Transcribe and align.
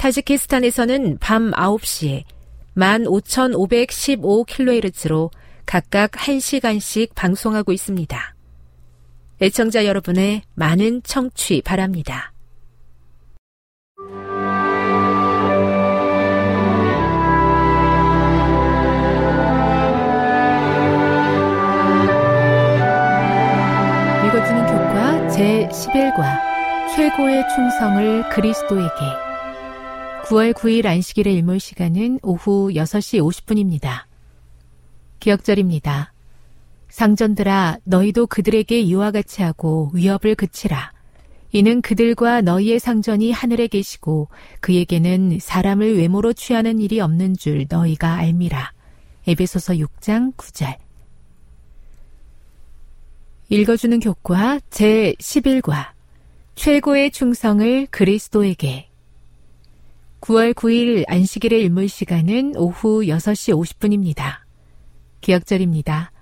타지키스탄에서는 0.00 1.18
밤 1.20 1.50
9시에 1.50 2.24
15,515kHz로 2.74 5.30
각각 5.66 6.12
1시간씩 6.12 7.14
방송하고 7.14 7.72
있습니다. 7.72 8.34
애청자 9.42 9.84
여러분의 9.84 10.40
많은 10.54 11.02
청취 11.02 11.60
바랍니다. 11.60 12.32
읽어주는 24.24 24.66
교과 24.66 25.28
제11과 25.28 26.40
최고의 26.96 27.44
충성을 27.54 28.30
그리스도에게 28.30 29.29
9월 30.24 30.52
9일 30.52 30.86
안식일의 30.86 31.34
일몰 31.34 31.58
시간은 31.58 32.20
오후 32.22 32.70
6시 32.72 33.20
50분입니다. 33.20 34.04
기억절입니다. 35.18 36.12
상전들아 36.88 37.78
너희도 37.84 38.26
그들에게 38.26 38.80
이와 38.80 39.10
같이 39.10 39.42
하고 39.42 39.90
위협을 39.92 40.34
그치라. 40.34 40.92
이는 41.52 41.82
그들과 41.82 42.42
너희의 42.42 42.78
상전이 42.78 43.32
하늘에 43.32 43.66
계시고 43.66 44.28
그에게는 44.60 45.38
사람을 45.40 45.98
외모로 45.98 46.32
취하는 46.32 46.80
일이 46.80 47.00
없는 47.00 47.36
줄 47.36 47.66
너희가 47.68 48.14
알미라. 48.14 48.72
에베소서 49.26 49.74
6장 49.74 50.36
9절. 50.36 50.76
읽어주는 53.48 53.98
교과 53.98 54.60
제11과 54.70 55.90
최고의 56.54 57.10
충성을 57.10 57.86
그리스도에게 57.86 58.89
9월 60.20 60.52
9일 60.52 61.04
안식일의 61.08 61.62
일몰 61.62 61.88
시간은 61.88 62.54
오후 62.56 63.00
6시 63.04 63.54
50분입니다. 63.56 64.40
기억절입니다. 65.22 66.12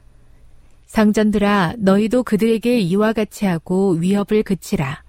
상전들아 0.86 1.74
너희도 1.78 2.22
그들에게 2.22 2.78
이와 2.78 3.12
같이 3.12 3.44
하고 3.44 3.92
위협을 3.92 4.44
그치라. 4.44 5.02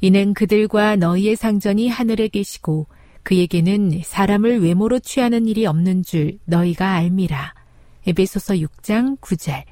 이는 0.00 0.34
그들과 0.34 0.96
너희의 0.96 1.34
상전이 1.34 1.88
하늘에 1.88 2.28
계시고 2.28 2.86
그에게는 3.24 4.02
사람을 4.04 4.62
외모로 4.62 5.00
취하는 5.00 5.46
일이 5.46 5.66
없는 5.66 6.04
줄 6.04 6.38
너희가 6.44 6.92
알미라. 6.92 7.54
에베소서 8.06 8.54
6장 8.54 9.18
9절. 9.18 9.64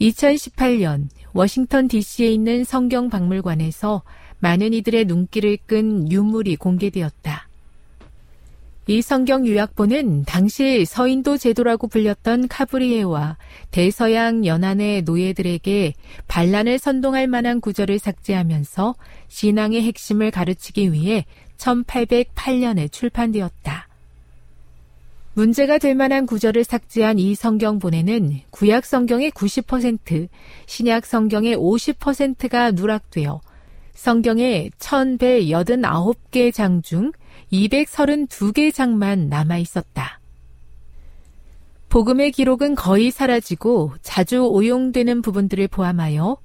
2018년 0.00 1.08
워싱턴 1.32 1.88
DC에 1.88 2.28
있는 2.28 2.62
성경 2.62 3.10
박물관에서 3.10 4.02
많은 4.44 4.74
이들의 4.74 5.06
눈길을 5.06 5.56
끈 5.64 6.12
유물이 6.12 6.56
공개되었다. 6.56 7.48
이 8.86 9.00
성경 9.00 9.46
요약본은 9.46 10.24
당시 10.24 10.84
서인도 10.84 11.38
제도라고 11.38 11.88
불렸던 11.88 12.48
카브리에와 12.48 13.38
대서양 13.70 14.44
연안의 14.44 15.02
노예들에게 15.02 15.94
반란을 16.28 16.78
선동할 16.78 17.26
만한 17.26 17.62
구절을 17.62 17.98
삭제하면서 17.98 18.94
신앙의 19.28 19.80
핵심을 19.80 20.30
가르치기 20.30 20.92
위해 20.92 21.24
1808년에 21.56 22.92
출판되었다. 22.92 23.88
문제가 25.32 25.78
될 25.78 25.94
만한 25.94 26.26
구절을 26.26 26.64
삭제한 26.64 27.18
이 27.18 27.34
성경본에는 27.34 28.40
구약 28.50 28.84
성경의 28.84 29.30
90%, 29.30 30.28
신약 30.66 31.06
성경의 31.06 31.56
50%가 31.56 32.72
누락되어 32.72 33.40
성경의 33.94 34.70
1189개 34.78 36.52
장 36.52 36.82
중 36.82 37.12
232개 37.52 38.72
장만 38.74 39.28
남아 39.28 39.58
있었다. 39.58 40.20
복음의 41.88 42.32
기록은 42.32 42.74
거의 42.74 43.10
사라지고 43.10 43.92
자주 44.02 44.44
오용되는 44.46 45.22
부분들을 45.22 45.68
포함하여 45.68 46.38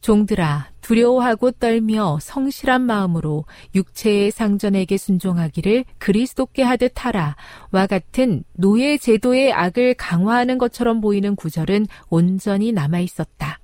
종들아 0.00 0.70
두려워하고 0.80 1.52
떨며 1.52 2.18
성실한 2.20 2.82
마음으로 2.82 3.44
육체의 3.74 4.30
상전에게 4.30 4.96
순종하기를 4.96 5.84
그리스도께 5.98 6.62
하듯 6.62 6.92
하라와 6.96 7.86
같은 7.88 8.44
노예 8.54 8.96
제도의 8.96 9.52
악을 9.52 9.94
강화하는 9.94 10.58
것처럼 10.58 11.00
보이는 11.00 11.36
구절은 11.36 11.86
온전히 12.10 12.72
남아 12.72 13.00
있었다. 13.00 13.60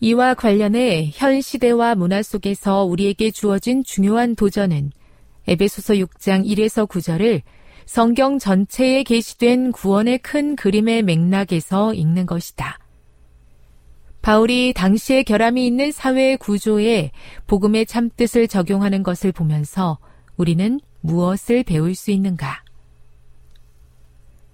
이와 0.00 0.34
관련해 0.34 1.10
현 1.14 1.40
시대와 1.40 1.94
문화 1.94 2.22
속에서 2.22 2.84
우리에게 2.84 3.30
주어진 3.30 3.82
중요한 3.82 4.36
도전은 4.36 4.92
에베소서 5.48 5.94
6장 5.94 6.46
1에서 6.46 6.86
9절을 6.86 7.42
성경 7.86 8.38
전체에 8.38 9.04
게시된 9.04 9.72
구원의 9.72 10.18
큰 10.18 10.56
그림의 10.56 11.02
맥락에서 11.02 11.94
읽는 11.94 12.26
것이다. 12.26 12.78
바울이 14.20 14.72
당시의 14.74 15.22
결함이 15.22 15.64
있는 15.64 15.92
사회의 15.92 16.36
구조에 16.36 17.12
복음의 17.46 17.86
참뜻을 17.86 18.48
적용하는 18.48 19.04
것을 19.04 19.30
보면서 19.30 19.98
우리는 20.36 20.80
무엇을 21.00 21.62
배울 21.62 21.94
수 21.94 22.10
있는가? 22.10 22.64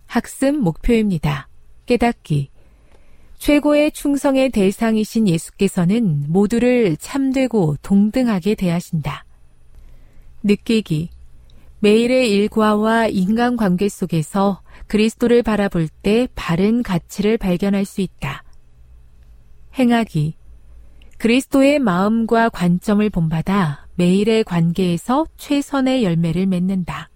학습 0.06 0.54
목표입니다. 0.58 1.48
깨닫기. 1.86 2.51
최고의 3.42 3.90
충성의 3.90 4.50
대상이신 4.50 5.26
예수께서는 5.26 6.26
모두를 6.28 6.96
참되고 6.96 7.76
동등하게 7.82 8.54
대하신다. 8.54 9.24
느끼기. 10.44 11.10
매일의 11.80 12.30
일과와 12.30 13.08
인간관계 13.08 13.88
속에서 13.88 14.62
그리스도를 14.86 15.42
바라볼 15.42 15.88
때 15.88 16.28
바른 16.36 16.84
가치를 16.84 17.36
발견할 17.36 17.84
수 17.84 18.00
있다. 18.00 18.44
행하기. 19.76 20.36
그리스도의 21.18 21.80
마음과 21.80 22.50
관점을 22.50 23.10
본받아 23.10 23.88
매일의 23.96 24.44
관계에서 24.44 25.26
최선의 25.36 26.04
열매를 26.04 26.46
맺는다. 26.46 27.10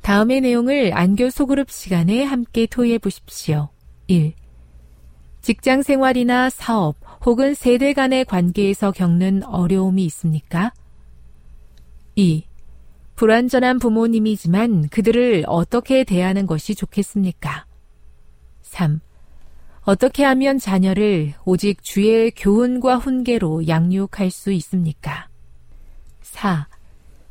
다음의 0.00 0.40
내용을 0.40 0.92
안교 0.94 1.28
소그룹 1.28 1.70
시간에 1.70 2.24
함께 2.24 2.64
토의해 2.64 2.96
보십시오. 2.96 3.68
1. 4.08 4.32
직장 5.42 5.82
생활이나 5.82 6.48
사업 6.48 6.96
혹은 7.26 7.52
세대 7.52 7.92
간의 7.92 8.24
관계에서 8.24 8.90
겪는 8.90 9.44
어려움이 9.44 10.02
있습니까? 10.06 10.72
2. 12.14 12.44
불완전한 13.16 13.78
부모님이지만 13.78 14.88
그들을 14.88 15.44
어떻게 15.46 16.04
대하는 16.04 16.46
것이 16.46 16.74
좋겠습니까? 16.74 17.66
3. 18.62 19.00
어떻게 19.82 20.24
하면 20.24 20.58
자녀를 20.58 21.34
오직 21.44 21.82
주의 21.82 22.30
교훈과 22.30 22.96
훈계로 22.96 23.68
양육할 23.68 24.30
수 24.30 24.52
있습니까? 24.52 25.28
4. 26.22 26.66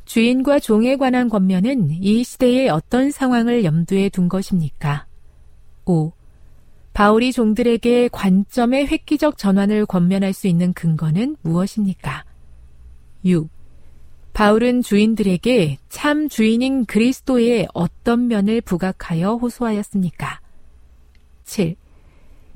주인과 0.04 0.60
종에 0.60 0.96
관한 0.96 1.28
권면은 1.28 1.90
이 1.90 2.22
시대의 2.22 2.68
어떤 2.68 3.10
상황을 3.10 3.64
염두에 3.64 4.10
둔 4.10 4.28
것입니까? 4.28 5.06
5. 5.84 6.12
바울이 6.98 7.30
종들에게 7.30 8.08
관점의 8.08 8.88
획기적 8.88 9.38
전환을 9.38 9.86
권면할 9.86 10.32
수 10.32 10.48
있는 10.48 10.72
근거는 10.72 11.36
무엇입니까? 11.42 12.24
6. 13.24 13.48
바울은 14.32 14.82
주인들에게 14.82 15.78
참 15.88 16.28
주인인 16.28 16.86
그리스도의 16.86 17.68
어떤 17.72 18.26
면을 18.26 18.60
부각하여 18.60 19.34
호소하였습니까? 19.34 20.40
7. 21.44 21.76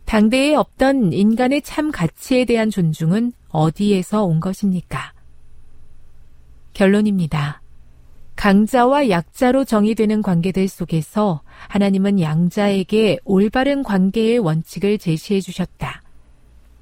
당대에 0.06 0.56
없던 0.56 1.12
인간의 1.12 1.62
참 1.62 1.92
가치에 1.92 2.44
대한 2.44 2.68
존중은 2.68 3.34
어디에서 3.50 4.24
온 4.24 4.40
것입니까? 4.40 5.12
결론입니다. 6.74 7.62
강자와 8.37 9.08
약자로 9.08 9.64
정의되는 9.64 10.23
관계들 10.23 10.67
속에서 10.69 11.43
하나님은 11.69 12.20
양자에게 12.20 13.19
올바른 13.25 13.82
관계의 13.82 14.38
원칙을 14.38 14.99
제시해 14.99 15.40
주셨다. 15.40 16.02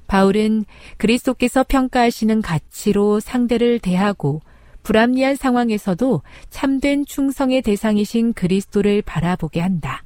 바울은 0.07 0.65
그리스도께서 0.97 1.65
평가하시는 1.69 2.43
가치로 2.43 3.21
상대를 3.21 3.79
대하고 3.79 4.41
불합리한 4.83 5.37
상황에서도 5.37 6.23
참된 6.49 7.05
충성의 7.05 7.63
대상이신 7.63 8.33
그리스도를 8.33 9.03
바라보게 9.03 9.61
한다. 9.61 10.03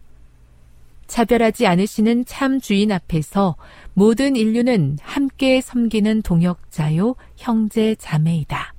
차별하지 1.06 1.66
않으시는 1.66 2.24
참 2.26 2.60
주인 2.60 2.90
앞에서 2.90 3.56
모든 3.92 4.36
인류는 4.36 4.98
함께 5.00 5.60
섬기는 5.60 6.22
동역자요, 6.22 7.14
형제 7.36 7.94
자매이다. 7.94 8.73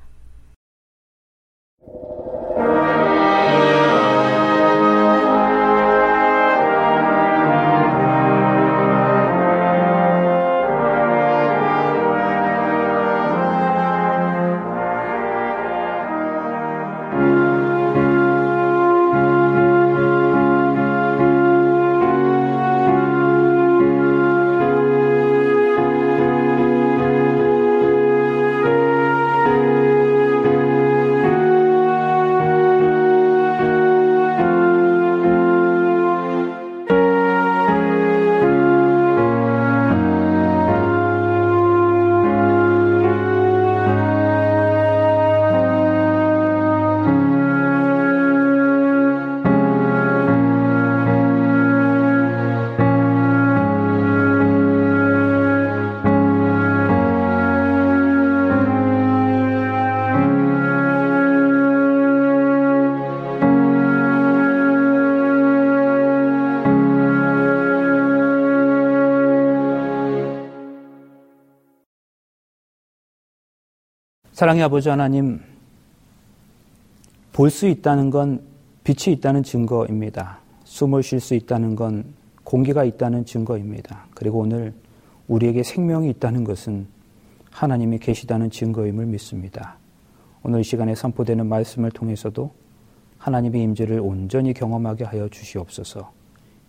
사랑의 74.36 74.64
아버지 74.64 74.90
하나님, 74.90 75.40
볼 77.32 77.50
수 77.50 77.70
있다는 77.70 78.10
건 78.10 78.42
빛이 78.84 79.16
있다는 79.16 79.44
증거입니다. 79.44 80.40
숨을 80.66 81.04
쉴 81.04 81.22
수 81.22 81.36
있다는 81.36 81.78
건 81.78 82.04
공기가 82.44 82.84
있다는 82.84 83.24
증거입니다. 83.24 84.08
그리고 84.14 84.40
오늘 84.40 84.74
우리에게 85.30 85.64
생명이 85.64 86.10
있다는 86.10 86.44
것은 86.44 86.86
하나님이 87.50 88.00
계시다는 88.00 88.50
증거임을 88.50 89.06
믿습니다. 89.06 89.78
오늘 90.44 90.60
이 90.60 90.64
시간에 90.66 90.96
선포되는 90.96 91.48
말씀을 91.48 91.92
통해서도 91.92 92.52
하나님의 93.18 93.64
임재를 93.64 94.02
온전히 94.02 94.54
경험하게 94.54 95.06
하여 95.06 95.30
주시옵소서. 95.30 96.12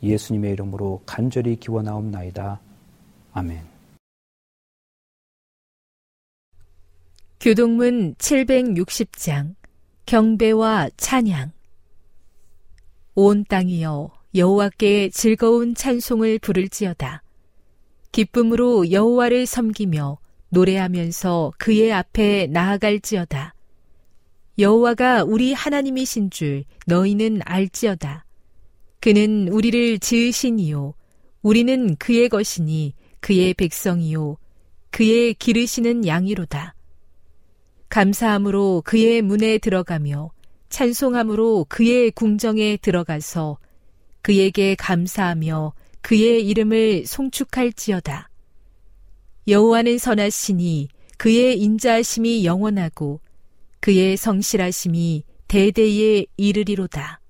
예수님의 0.05 0.53
이름으로 0.53 1.01
간절히 1.05 1.57
기원하옵나이다. 1.57 2.61
아멘. 3.33 3.76
교동문 7.41 8.15
760장 8.15 9.55
경배와 10.07 10.91
찬양. 10.97 11.53
온 13.15 13.45
땅이여 13.45 14.11
여호와께 14.35 15.11
즐거운 15.11 15.75
찬송을 15.75 16.39
부를지어다. 16.39 17.23
기쁨으로 18.13 18.91
여호와를 18.91 19.47
섬기며 19.47 20.19
노래하면서 20.49 21.53
그의 21.59 21.93
앞에 21.93 22.47
나아갈지어다. 22.47 23.55
여호와가 24.59 25.25
우리 25.25 25.53
하나님이신 25.53 26.31
줄 26.31 26.65
너희는 26.87 27.41
알지어다. 27.45 28.25
그는 29.01 29.49
우리를 29.49 29.99
지으시니요 29.99 30.95
우리는 31.43 31.97
그의 31.97 32.29
것이니 32.29 32.95
그의 33.21 33.55
백성이요 33.55 34.39
그의 34.91 35.35
기르시는 35.35 36.07
양이로다 36.07 36.76
감사함으로 37.89 38.83
그의 38.85 39.23
문에 39.23 39.59
들어가며 39.59 40.31
찬송함으로 40.69 41.67
그의 41.69 42.11
궁정에 42.11 42.77
들어가서 42.77 43.59
그에게 44.23 44.75
감사하며 44.75 45.73
그의 46.03 46.47
이름을 46.47 47.07
송축할지어다. 47.07 48.29
여호와는 49.49 49.99
선하시니 49.99 50.89
그의 51.19 51.61
인자하심이 51.61 52.45
영원하고 52.45 53.21
그의 53.81 54.17
성실하심이 54.17 55.23
대대에 55.47 56.27
이르리로다. 56.37 57.21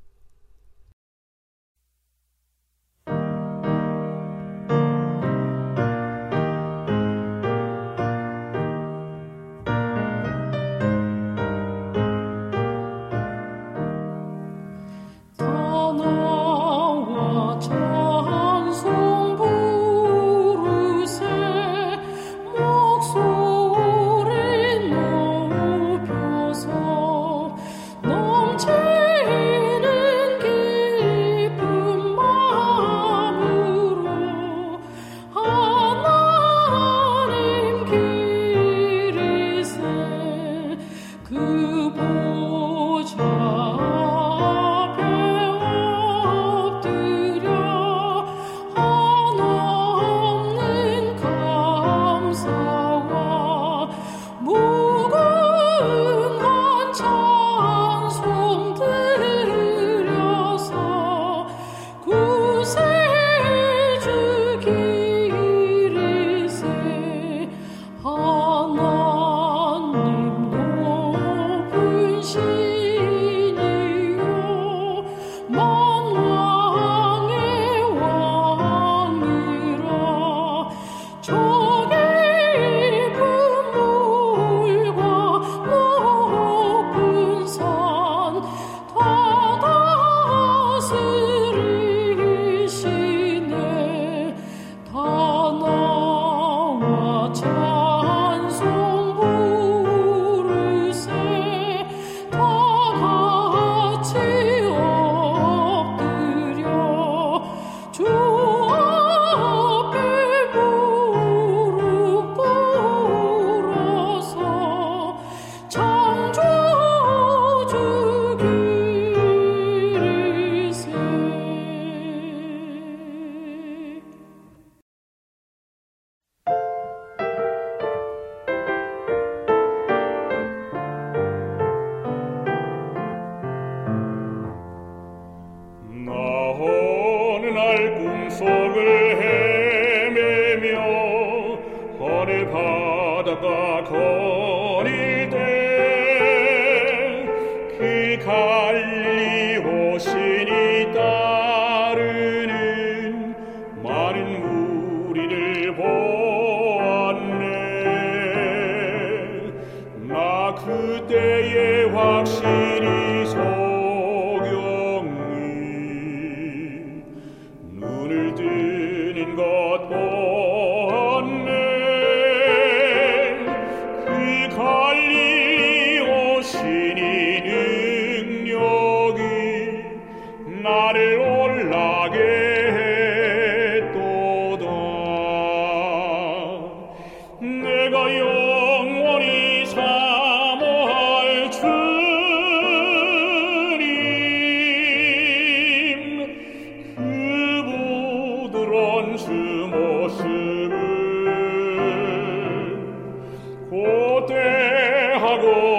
Lord. 205.46 205.75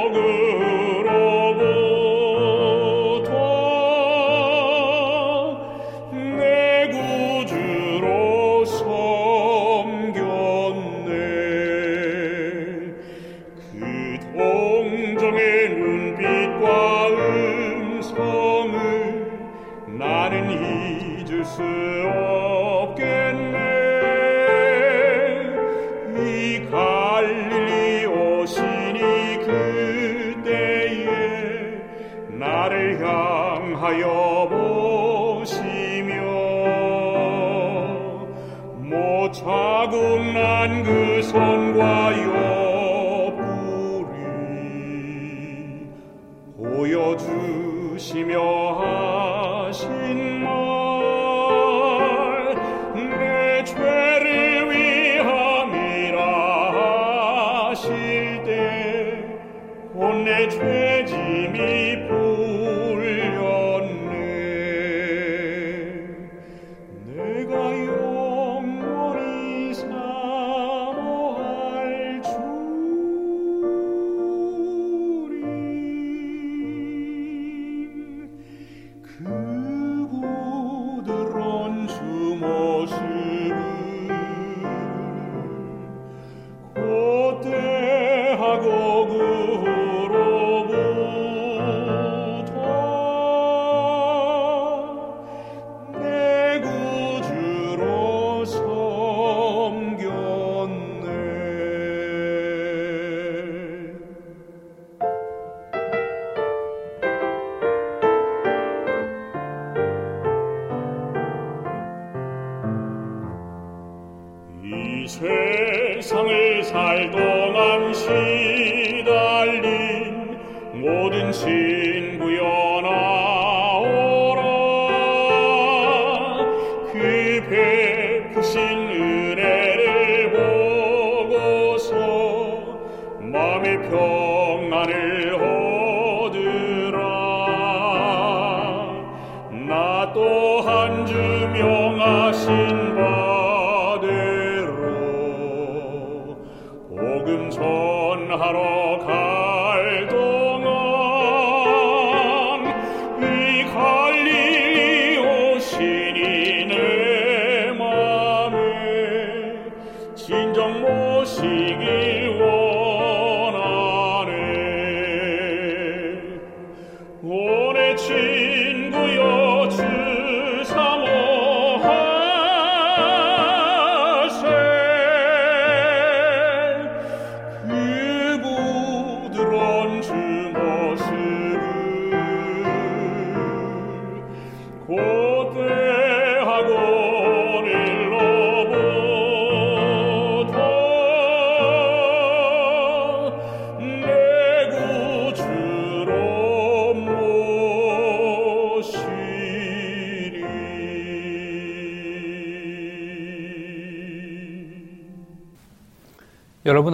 세상을 115.08 116.64
살던 116.64 117.56
안식 117.56 118.37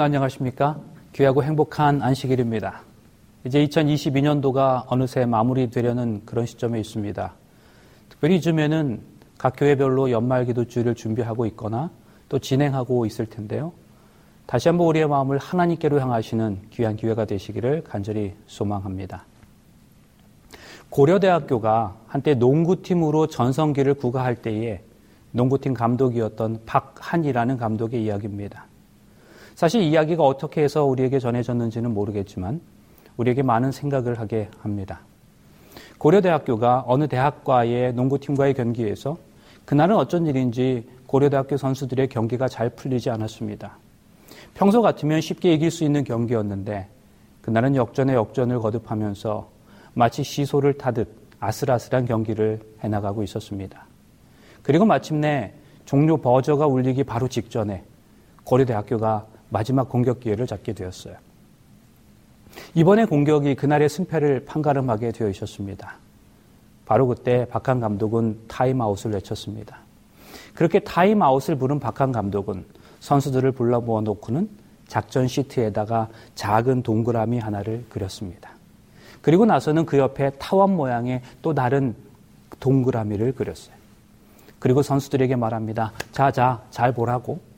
안녕하십니까? 0.03 0.79
귀하고 1.13 1.43
행복한 1.43 2.01
안식일입니다. 2.01 2.81
이제 3.45 3.65
2022년도가 3.65 4.83
어느새 4.87 5.25
마무리되려는 5.25 6.23
그런 6.25 6.45
시점에 6.45 6.79
있습니다. 6.79 7.33
특별히 8.09 8.35
이쯤에는 8.37 9.01
각 9.37 9.53
교회별로 9.57 10.11
연말 10.11 10.45
기도주의를 10.45 10.95
준비하고 10.95 11.45
있거나 11.47 11.89
또 12.29 12.39
진행하고 12.39 13.05
있을 13.05 13.25
텐데요. 13.25 13.73
다시 14.45 14.69
한번 14.69 14.87
우리의 14.87 15.07
마음을 15.07 15.37
하나님께로 15.37 15.99
향하시는 15.99 16.61
귀한 16.71 16.95
기회가 16.95 17.25
되시기를 17.25 17.83
간절히 17.83 18.33
소망합니다. 18.47 19.25
고려대학교가 20.89 21.95
한때 22.07 22.33
농구팀으로 22.35 23.27
전성기를 23.27 23.95
구가할 23.95 24.35
때에 24.35 24.81
농구팀 25.31 25.73
감독이었던 25.73 26.61
박한이라는 26.65 27.57
감독의 27.57 28.03
이야기입니다. 28.03 28.65
사실 29.55 29.81
이야기가 29.81 30.23
어떻게 30.23 30.63
해서 30.63 30.83
우리에게 30.85 31.19
전해졌는지는 31.19 31.93
모르겠지만 31.93 32.61
우리에게 33.17 33.43
많은 33.43 33.71
생각을 33.71 34.19
하게 34.19 34.49
합니다. 34.59 35.01
고려대학교가 35.97 36.85
어느 36.87 37.07
대학과의 37.07 37.93
농구팀과의 37.93 38.55
경기에서 38.55 39.17
그날은 39.65 39.95
어쩐 39.95 40.25
일인지 40.25 40.87
고려대학교 41.07 41.57
선수들의 41.57 42.09
경기가 42.09 42.47
잘 42.47 42.69
풀리지 42.69 43.09
않았습니다. 43.09 43.77
평소 44.53 44.81
같으면 44.81 45.21
쉽게 45.21 45.53
이길 45.53 45.71
수 45.71 45.83
있는 45.83 46.03
경기였는데 46.03 46.87
그날은 47.41 47.75
역전에 47.75 48.13
역전을 48.13 48.59
거듭하면서 48.59 49.49
마치 49.93 50.23
시소를 50.23 50.77
타듯 50.77 51.07
아슬아슬한 51.39 52.05
경기를 52.05 52.59
해나가고 52.83 53.23
있었습니다. 53.23 53.85
그리고 54.61 54.85
마침내 54.85 55.53
종료 55.85 56.17
버저가 56.17 56.67
울리기 56.67 57.03
바로 57.03 57.27
직전에 57.27 57.83
고려대학교가 58.43 59.27
마지막 59.53 59.87
공격 59.87 60.19
기회를 60.19 60.47
잡게 60.47 60.73
되었어요. 60.73 61.15
이번에 62.73 63.05
공격이 63.05 63.53
그날의 63.53 63.87
승패를 63.87 64.45
판가름하게 64.45 65.11
되어 65.11 65.29
있었습니다. 65.29 65.95
바로 66.85 67.07
그때 67.07 67.45
박한 67.45 67.79
감독은 67.79 68.39
타임아웃을 68.47 69.11
외쳤습니다. 69.11 69.77
그렇게 70.55 70.79
타임아웃을 70.79 71.55
부른 71.55 71.79
박한 71.79 72.11
감독은 72.11 72.65
선수들을 72.99 73.51
불러 73.51 73.79
모아놓고는 73.79 74.49
작전 74.87 75.27
시트에다가 75.27 76.09
작은 76.33 76.81
동그라미 76.81 77.37
하나를 77.37 77.85
그렸습니다. 77.89 78.49
그리고 79.21 79.45
나서는 79.45 79.85
그 79.85 79.99
옆에 79.99 80.31
타원 80.39 80.75
모양의 80.75 81.21
또 81.43 81.53
다른 81.53 81.95
동그라미를 82.59 83.33
그렸어요. 83.33 83.75
그리고 84.57 84.81
선수들에게 84.81 85.35
말합니다. 85.35 85.91
자, 86.11 86.31
자, 86.31 86.63
잘 86.71 86.91
보라고. 86.91 87.52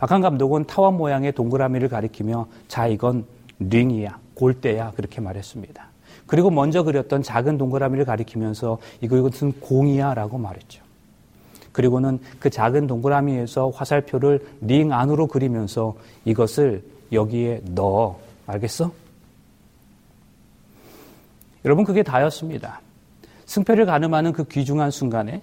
박한 0.00 0.22
감독은 0.22 0.64
타원 0.64 0.96
모양의 0.96 1.32
동그라미를 1.32 1.90
가리키며 1.90 2.46
자 2.68 2.86
이건 2.86 3.26
링이야 3.58 4.18
골대야 4.34 4.92
그렇게 4.92 5.20
말했습니다. 5.20 5.90
그리고 6.26 6.50
먼저 6.50 6.82
그렸던 6.82 7.22
작은 7.22 7.58
동그라미를 7.58 8.06
가리키면서 8.06 8.78
이거 9.02 9.18
이것은 9.18 9.60
공이야라고 9.60 10.38
말했죠. 10.38 10.82
그리고는 11.72 12.18
그 12.38 12.48
작은 12.48 12.86
동그라미에서 12.86 13.68
화살표를 13.68 14.46
링 14.62 14.90
안으로 14.90 15.26
그리면서 15.26 15.94
이것을 16.24 16.82
여기에 17.12 17.60
넣어 17.66 18.18
알겠어? 18.46 18.92
여러분 21.66 21.84
그게 21.84 22.02
다였습니다. 22.02 22.80
승패를 23.44 23.84
가늠하는 23.84 24.32
그 24.32 24.44
귀중한 24.44 24.90
순간에 24.90 25.42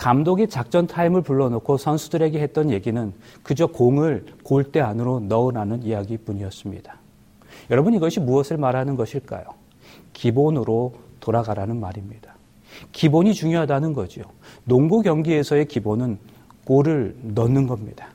감독이 0.00 0.48
작전 0.48 0.86
타임을 0.86 1.20
불러놓고 1.20 1.76
선수들에게 1.76 2.40
했던 2.40 2.70
얘기는 2.70 3.12
그저 3.42 3.66
공을 3.66 4.24
골대 4.42 4.80
안으로 4.80 5.20
넣으라는 5.20 5.82
이야기뿐이었습니다. 5.82 6.94
여러분 7.70 7.92
이것이 7.92 8.18
무엇을 8.18 8.56
말하는 8.56 8.96
것일까요? 8.96 9.44
기본으로 10.14 10.94
돌아가라는 11.20 11.78
말입니다. 11.78 12.34
기본이 12.92 13.34
중요하다는 13.34 13.92
거죠. 13.92 14.22
농구 14.64 15.02
경기에서의 15.02 15.66
기본은 15.68 16.16
골을 16.64 17.14
넣는 17.22 17.66
겁니다. 17.66 18.08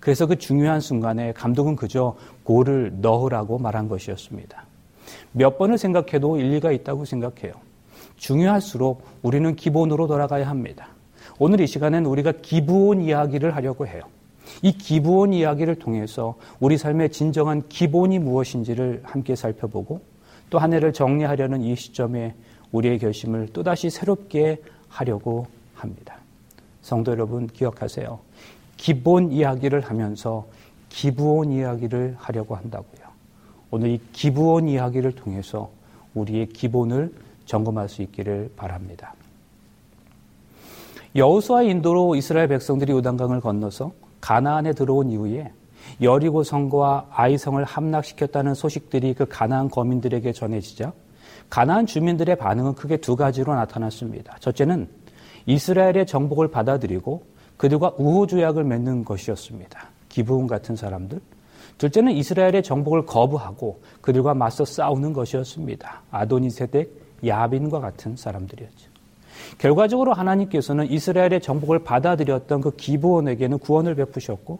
그래서 0.00 0.26
그 0.26 0.38
중요한 0.38 0.80
순간에 0.80 1.32
감독은 1.34 1.76
그저 1.76 2.16
골을 2.42 2.94
넣으라고 3.00 3.58
말한 3.58 3.88
것이었습니다. 3.88 4.64
몇 5.30 5.56
번을 5.56 5.78
생각해도 5.78 6.36
일리가 6.36 6.72
있다고 6.72 7.04
생각해요. 7.04 7.52
중요할수록 8.16 9.04
우리는 9.22 9.54
기본으로 9.54 10.08
돌아가야 10.08 10.48
합니다. 10.48 10.97
오늘 11.38 11.60
이 11.60 11.66
시간엔 11.66 12.04
우리가 12.06 12.32
기부온 12.42 13.00
이야기를 13.00 13.54
하려고 13.54 13.86
해요. 13.86 14.02
이 14.62 14.72
기부온 14.72 15.32
이야기를 15.32 15.76
통해서 15.76 16.34
우리 16.58 16.76
삶의 16.78 17.10
진정한 17.10 17.68
기본이 17.68 18.18
무엇인지를 18.18 19.02
함께 19.04 19.36
살펴보고 19.36 20.00
또 20.50 20.58
한 20.58 20.72
해를 20.72 20.92
정리하려는 20.92 21.60
이 21.60 21.76
시점에 21.76 22.34
우리의 22.72 22.98
결심을 22.98 23.48
또다시 23.52 23.90
새롭게 23.90 24.62
하려고 24.88 25.46
합니다. 25.74 26.16
성도 26.82 27.12
여러분 27.12 27.46
기억하세요. 27.46 28.18
기본 28.76 29.30
이야기를 29.30 29.82
하면서 29.82 30.46
기부온 30.88 31.52
이야기를 31.52 32.16
하려고 32.18 32.56
한다고요. 32.56 33.06
오늘 33.70 33.90
이 33.90 34.00
기부온 34.12 34.68
이야기를 34.68 35.12
통해서 35.12 35.70
우리의 36.14 36.48
기본을 36.48 37.12
점검할 37.44 37.88
수 37.88 38.02
있기를 38.02 38.52
바랍니다. 38.56 39.14
여호수아 41.14 41.62
인도로 41.62 42.14
이스라엘 42.14 42.48
백성들이 42.48 42.92
요단강을 42.92 43.40
건너서 43.40 43.92
가나안에 44.20 44.72
들어온 44.72 45.10
이후에 45.10 45.52
여리고 46.02 46.42
성과 46.42 47.06
아이성을 47.10 47.62
함락시켰다는 47.64 48.54
소식들이 48.54 49.14
그 49.14 49.26
가나안 49.26 49.70
거민들에게 49.70 50.32
전해지자 50.32 50.92
가나안 51.48 51.86
주민들의 51.86 52.36
반응은 52.36 52.74
크게 52.74 52.98
두 52.98 53.16
가지로 53.16 53.54
나타났습니다. 53.54 54.36
첫째는 54.40 54.88
이스라엘의 55.46 56.06
정복을 56.06 56.48
받아들이고 56.48 57.22
그들과 57.56 57.94
우호 57.96 58.26
조약을 58.26 58.64
맺는 58.64 59.04
것이었습니다. 59.04 59.88
기부온 60.08 60.46
같은 60.46 60.76
사람들. 60.76 61.20
둘째는 61.78 62.12
이스라엘의 62.12 62.62
정복을 62.62 63.06
거부하고 63.06 63.80
그들과 64.00 64.34
맞서 64.34 64.64
싸우는 64.64 65.12
것이었습니다. 65.12 66.02
아도니세덱, 66.10 66.90
야빈과 67.24 67.80
같은 67.80 68.16
사람들이었죠. 68.16 68.87
결과적으로 69.56 70.12
하나님께서는 70.12 70.90
이스라엘의 70.90 71.40
정복을 71.40 71.80
받아들였던 71.80 72.60
그 72.60 72.76
기브온에게는 72.76 73.58
구원을 73.58 73.94
베푸셨고 73.94 74.58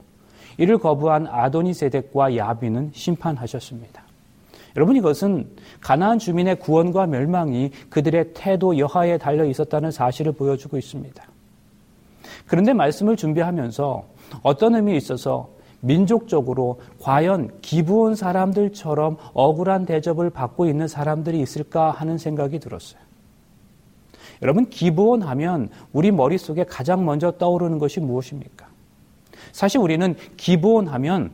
이를 0.57 0.79
거부한 0.79 1.27
아도니 1.27 1.75
세덱과 1.75 2.37
야비는 2.37 2.93
심판하셨습니다. 2.95 4.03
여러분 4.77 4.97
이것은 4.97 5.49
가나안 5.81 6.19
주민의 6.19 6.59
구원과 6.61 7.07
멸망이 7.07 7.71
그들의 7.91 8.31
태도 8.35 8.79
여하에 8.79 9.19
달려 9.19 9.45
있었다는 9.45 9.91
사실을 9.91 10.33
보여주고 10.33 10.79
있습니다. 10.79 11.23
그런데 12.47 12.73
말씀을 12.73 13.17
준비하면서 13.17 14.05
어떤 14.43 14.75
의미에 14.75 14.97
있어서 14.97 15.49
민족적으로 15.81 16.81
과연 17.01 17.61
기부온 17.61 18.15
사람들처럼 18.15 19.17
억울한 19.33 19.87
대접을 19.87 20.31
받고 20.31 20.67
있는 20.67 20.89
사람들이 20.89 21.41
있을까 21.41 21.91
하는 21.91 22.19
생각이 22.19 22.59
들었어요. 22.59 23.08
여러분 24.43 24.69
기부원 24.69 25.23
하면 25.23 25.69
우리 25.93 26.11
머릿속에 26.11 26.65
가장 26.65 27.05
먼저 27.05 27.33
떠오르는 27.33 27.79
것이 27.79 28.01
무엇입니까? 28.01 28.67
사실 29.53 29.81
우리는 29.81 30.15
기부원 30.37 30.89
하면 30.89 31.31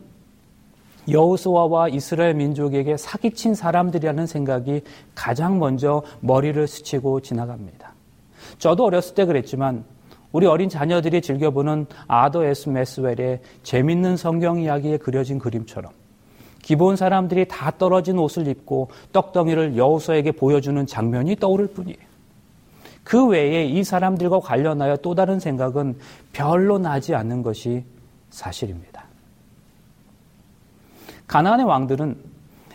여호수아와 1.11 1.89
이스라엘 1.89 2.35
민족에게 2.35 2.97
사기친 2.97 3.55
사람들이라는 3.55 4.27
생각이 4.27 4.83
가장 5.15 5.59
먼저 5.59 6.03
머리를 6.21 6.67
스치고 6.67 7.21
지나갑니다. 7.21 7.93
저도 8.59 8.85
어렸을 8.85 9.15
때 9.15 9.25
그랬지만 9.25 9.85
우리 10.33 10.47
어린 10.47 10.69
자녀들이 10.69 11.21
즐겨보는 11.21 11.87
아더 12.09 12.45
에스 12.45 12.71
메스웰의 12.71 13.41
재밌는 13.63 14.17
성경 14.17 14.61
이야기에 14.61 14.97
그려진 14.97 15.39
그림처럼 15.39 15.93
기본 16.63 16.97
사람들이 16.97 17.47
다 17.47 17.71
떨어진 17.77 18.19
옷을 18.19 18.49
입고 18.49 18.89
떡덩이를 19.13 19.77
여호수아에게 19.77 20.33
보여주는 20.33 20.87
장면이 20.87 21.37
떠오를 21.37 21.69
뿐이에요. 21.69 22.14
그 23.05 23.27
외에 23.27 23.67
이 23.67 23.85
사람들과 23.85 24.41
관련하여 24.41 24.97
또 24.97 25.15
다른 25.15 25.39
생각은 25.39 25.99
별로 26.33 26.79
나지 26.79 27.15
않는 27.15 27.43
것이 27.43 27.85
사실입니다. 28.31 29.05
가나안의 31.27 31.67
왕들은 31.67 32.17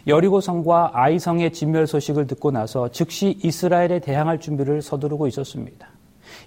여리고성과 0.08 0.92
아이성의 0.94 1.52
진멸 1.54 1.88
소식을 1.88 2.28
듣고 2.28 2.52
나서 2.52 2.90
즉시 2.90 3.40
이스라엘에 3.44 4.00
대항할 4.00 4.40
준비를 4.40 4.82
서두르고 4.82 5.28
있었습니다. 5.28 5.88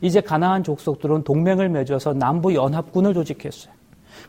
이제 0.00 0.20
가나안 0.20 0.64
족속들은 0.64 1.24
동맹을 1.24 1.68
맺어서 1.68 2.12
남부 2.14 2.54
연합군을 2.54 3.14
조직했어요. 3.14 3.72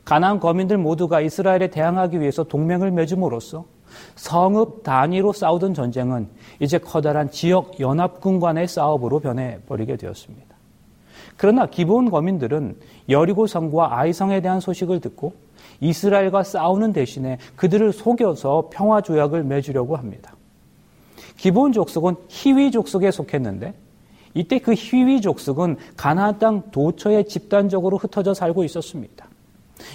가나안 0.05 0.39
거민들 0.39 0.77
모두가 0.77 1.21
이스라엘에 1.21 1.69
대항하기 1.69 2.19
위해서 2.19 2.43
동맹을 2.43 2.91
맺음으로써 2.91 3.65
성읍 4.15 4.83
단위로 4.83 5.33
싸우던 5.33 5.73
전쟁은 5.73 6.27
이제 6.59 6.77
커다란 6.77 7.29
지역 7.31 7.79
연합군 7.79 8.39
간의 8.39 8.67
싸움으로 8.67 9.19
변해버리게 9.19 9.97
되었습니다. 9.97 10.53
그러나 11.37 11.65
기본 11.65 12.09
거민들은 12.09 12.75
여리고성과 13.09 13.99
아이성에 13.99 14.41
대한 14.41 14.59
소식을 14.59 14.99
듣고 15.01 15.33
이스라엘과 15.81 16.43
싸우는 16.43 16.93
대신에 16.93 17.37
그들을 17.55 17.91
속여서 17.91 18.69
평화 18.71 19.01
조약을 19.01 19.43
맺으려고 19.43 19.95
합니다. 19.95 20.35
기본 21.37 21.73
족속은 21.73 22.15
희위 22.29 22.71
족속에 22.71 23.11
속했는데 23.11 23.73
이때 24.33 24.59
그 24.59 24.73
희위 24.73 25.21
족속은 25.21 25.77
가나안 25.97 26.39
땅 26.39 26.63
도처에 26.71 27.23
집단적으로 27.23 27.97
흩어져 27.97 28.33
살고 28.33 28.63
있었습니다. 28.63 29.27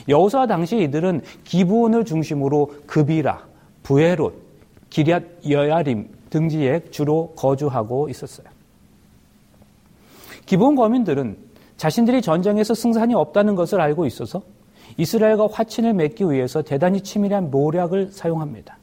여호수아 0.08 0.46
당시 0.46 0.76
이들은 0.78 1.22
기브온을 1.44 2.04
중심으로 2.04 2.72
급이라, 2.86 3.46
부에롯, 3.82 4.34
기리앗 4.90 5.22
여야림 5.48 6.08
등지에 6.30 6.84
주로 6.90 7.32
거주하고 7.36 8.08
있었어요. 8.08 8.46
기본 10.46 10.76
거민들은 10.76 11.36
자신들이 11.76 12.22
전쟁에서 12.22 12.74
승산이 12.74 13.14
없다는 13.14 13.54
것을 13.54 13.80
알고 13.80 14.06
있어서 14.06 14.42
이스라엘과 14.96 15.48
화친을 15.52 15.92
맺기 15.94 16.24
위해서 16.30 16.62
대단히 16.62 17.02
치밀한 17.02 17.50
모략을 17.50 18.08
사용합니다. 18.10 18.78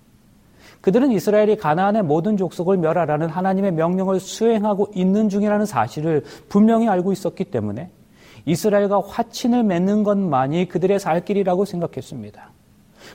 그들은 0.82 1.12
이스라엘이 1.12 1.58
가나안의 1.58 2.04
모든 2.04 2.38
족속을 2.38 2.78
멸하라는 2.78 3.28
하나님의 3.28 3.72
명령을 3.72 4.20
수행하고 4.20 4.92
있는 4.94 5.30
중이라는 5.30 5.66
사실을 5.66 6.24
분명히 6.48 6.88
알고 6.88 7.12
있었기 7.12 7.46
때문에 7.46 7.90
이스라엘과 8.46 9.02
화친을 9.08 9.64
맺는 9.64 10.04
것만이 10.04 10.68
그들의 10.68 11.00
살 11.00 11.26
길이라고 11.26 11.66
생각했습니다. 11.66 12.52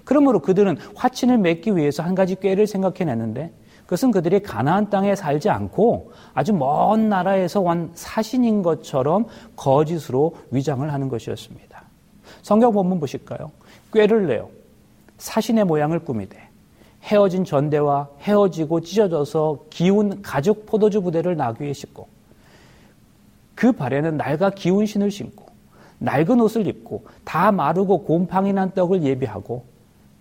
그러므로 0.05 0.41
그들은 0.41 0.79
화친을 0.97 1.39
맺기 1.39 1.77
위해서 1.77 2.03
한 2.03 2.17
가지 2.17 2.35
꾀를 2.35 2.67
생각해냈는데 2.67 3.53
그것은 3.91 4.13
그들이 4.13 4.41
가나안 4.41 4.89
땅에 4.89 5.17
살지 5.17 5.51
않고 5.51 6.13
아주 6.33 6.53
먼 6.53 7.09
나라에서 7.09 7.61
온 7.61 7.91
사신인 7.95 8.63
것처럼 8.63 9.27
거짓으로 9.57 10.37
위장을 10.53 10.93
하는 10.93 11.09
것이었습니다. 11.09 11.83
성경 12.43 12.73
본문 12.73 13.01
보실까요? 13.01 13.51
꾀를 13.93 14.29
내요. 14.29 14.49
사신의 15.19 15.65
모양을 15.65 15.99
꾸미되 15.99 16.39
헤어진 17.03 17.45
전대와 17.45 18.11
헤어지고 18.21 18.83
찢어져서 18.83 19.65
기운 19.71 20.23
가죽 20.23 20.67
포도주 20.67 21.01
부대를 21.01 21.37
나귀에 21.37 21.73
싣고 21.73 22.07
그 23.57 23.73
발에는 23.73 24.17
낡아 24.17 24.51
기운 24.51 24.87
신을 24.87 25.11
신고 25.11 25.47
낡은 25.99 26.41
옷을 26.41 26.69
입고 26.69 27.07
다 27.25 27.51
마르고 27.51 28.05
곰팡이 28.05 28.53
난 28.53 28.71
떡을 28.71 29.03
예비하고 29.03 29.65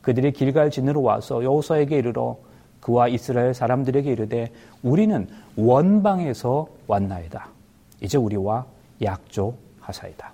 그들이 0.02 0.34
길갈 0.34 0.72
진으로 0.72 1.04
와서 1.04 1.44
여호수아에게 1.44 2.00
이르러 2.00 2.49
그와 2.80 3.08
이스라엘 3.08 3.54
사람들에게 3.54 4.12
이르되 4.12 4.52
우리는 4.84 5.28
원방에서 5.56 6.68
왔나이다. 6.88 7.50
이제 8.02 8.18
우리와 8.18 8.65
약조하사이다. 9.02 10.34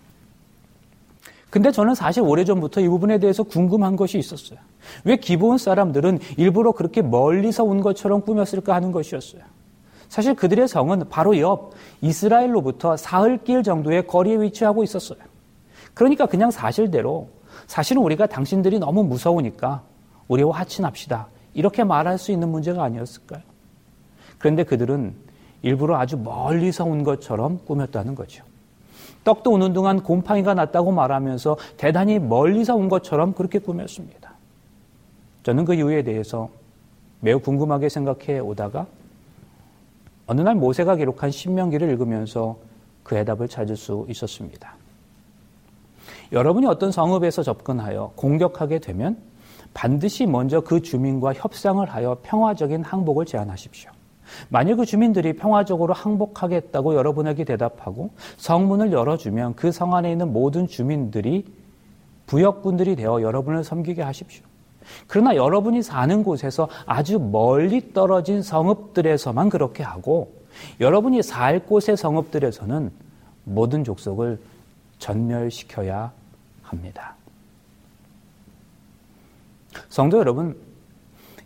근데 1.49 1.71
저는 1.71 1.95
사실 1.95 2.21
오래전부터 2.21 2.81
이 2.81 2.89
부분에 2.89 3.17
대해서 3.17 3.43
궁금한 3.43 3.95
것이 3.95 4.17
있었어요. 4.17 4.59
왜 5.05 5.15
기본 5.15 5.57
사람들은 5.57 6.19
일부러 6.37 6.73
그렇게 6.73 7.01
멀리서 7.01 7.63
온 7.63 7.81
것처럼 7.81 8.21
꾸몄을까 8.21 8.75
하는 8.75 8.91
것이었어요. 8.91 9.41
사실 10.09 10.35
그들의 10.35 10.67
성은 10.67 11.09
바로 11.09 11.39
옆 11.39 11.71
이스라엘로부터 12.01 12.97
사흘길 12.97 13.63
정도의 13.63 14.05
거리에 14.05 14.41
위치하고 14.41 14.83
있었어요. 14.83 15.19
그러니까 15.93 16.25
그냥 16.25 16.51
사실대로 16.51 17.29
사실은 17.67 18.01
우리가 18.01 18.27
당신들이 18.27 18.79
너무 18.79 19.03
무서우니까 19.03 19.81
우리와 20.27 20.59
하친합시다. 20.59 21.27
이렇게 21.55 21.83
말할 21.83 22.19
수 22.19 22.31
있는 22.31 22.49
문제가 22.49 22.83
아니었을까요? 22.83 23.41
그런데 24.37 24.63
그들은 24.63 25.15
일부러 25.63 25.97
아주 25.97 26.17
멀리서 26.17 26.85
온 26.85 27.03
것처럼 27.03 27.59
꾸몄다는 27.65 28.13
거죠. 28.13 28.43
떡도 29.23 29.51
우는 29.53 29.73
동안 29.73 30.03
곰팡이가 30.03 30.53
났다고 30.53 30.91
말하면서 30.91 31.57
대단히 31.77 32.19
멀리서 32.19 32.75
온 32.75 32.89
것처럼 32.89 33.33
그렇게 33.33 33.57
꾸몄습니다. 33.57 34.35
저는 35.43 35.65
그 35.65 35.73
이유에 35.73 36.03
대해서 36.03 36.49
매우 37.21 37.39
궁금하게 37.39 37.89
생각해 37.89 38.39
오다가 38.39 38.85
어느 40.27 40.41
날 40.41 40.55
모세가 40.55 40.97
기록한 40.97 41.31
신명기를 41.31 41.89
읽으면서 41.89 42.57
그 43.03 43.15
해답을 43.15 43.47
찾을 43.47 43.77
수 43.77 44.05
있었습니다. 44.09 44.75
여러분이 46.31 46.65
어떤 46.65 46.91
성읍에서 46.91 47.43
접근하여 47.43 48.11
공격하게 48.15 48.79
되면 48.79 49.17
반드시 49.75 50.25
먼저 50.25 50.61
그 50.61 50.81
주민과 50.81 51.33
협상을 51.33 51.85
하여 51.87 52.17
평화적인 52.23 52.83
항복을 52.83 53.25
제안하십시오. 53.25 53.91
만일 54.49 54.77
그 54.77 54.85
주민들이 54.85 55.33
평화적으로 55.33 55.93
항복하겠다고 55.93 56.95
여러분에게 56.95 57.43
대답하고 57.43 58.09
성문을 58.37 58.91
열어주면 58.91 59.55
그 59.55 59.71
성 59.71 59.93
안에 59.93 60.11
있는 60.11 60.31
모든 60.33 60.65
주민들이 60.67 61.45
부역군들이 62.25 62.95
되어 62.95 63.21
여러분을 63.21 63.63
섬기게 63.63 64.01
하십시오. 64.01 64.43
그러나 65.07 65.35
여러분이 65.35 65.83
사는 65.83 66.23
곳에서 66.23 66.69
아주 66.85 67.19
멀리 67.19 67.93
떨어진 67.93 68.41
성읍들에서만 68.41 69.49
그렇게 69.49 69.83
하고 69.83 70.31
여러분이 70.79 71.21
살 71.21 71.59
곳의 71.59 71.97
성읍들에서는 71.97 72.91
모든 73.43 73.83
족속을 73.83 74.39
전멸시켜야 74.99 76.11
합니다. 76.63 77.15
성도 79.95 80.17
여러분, 80.17 80.57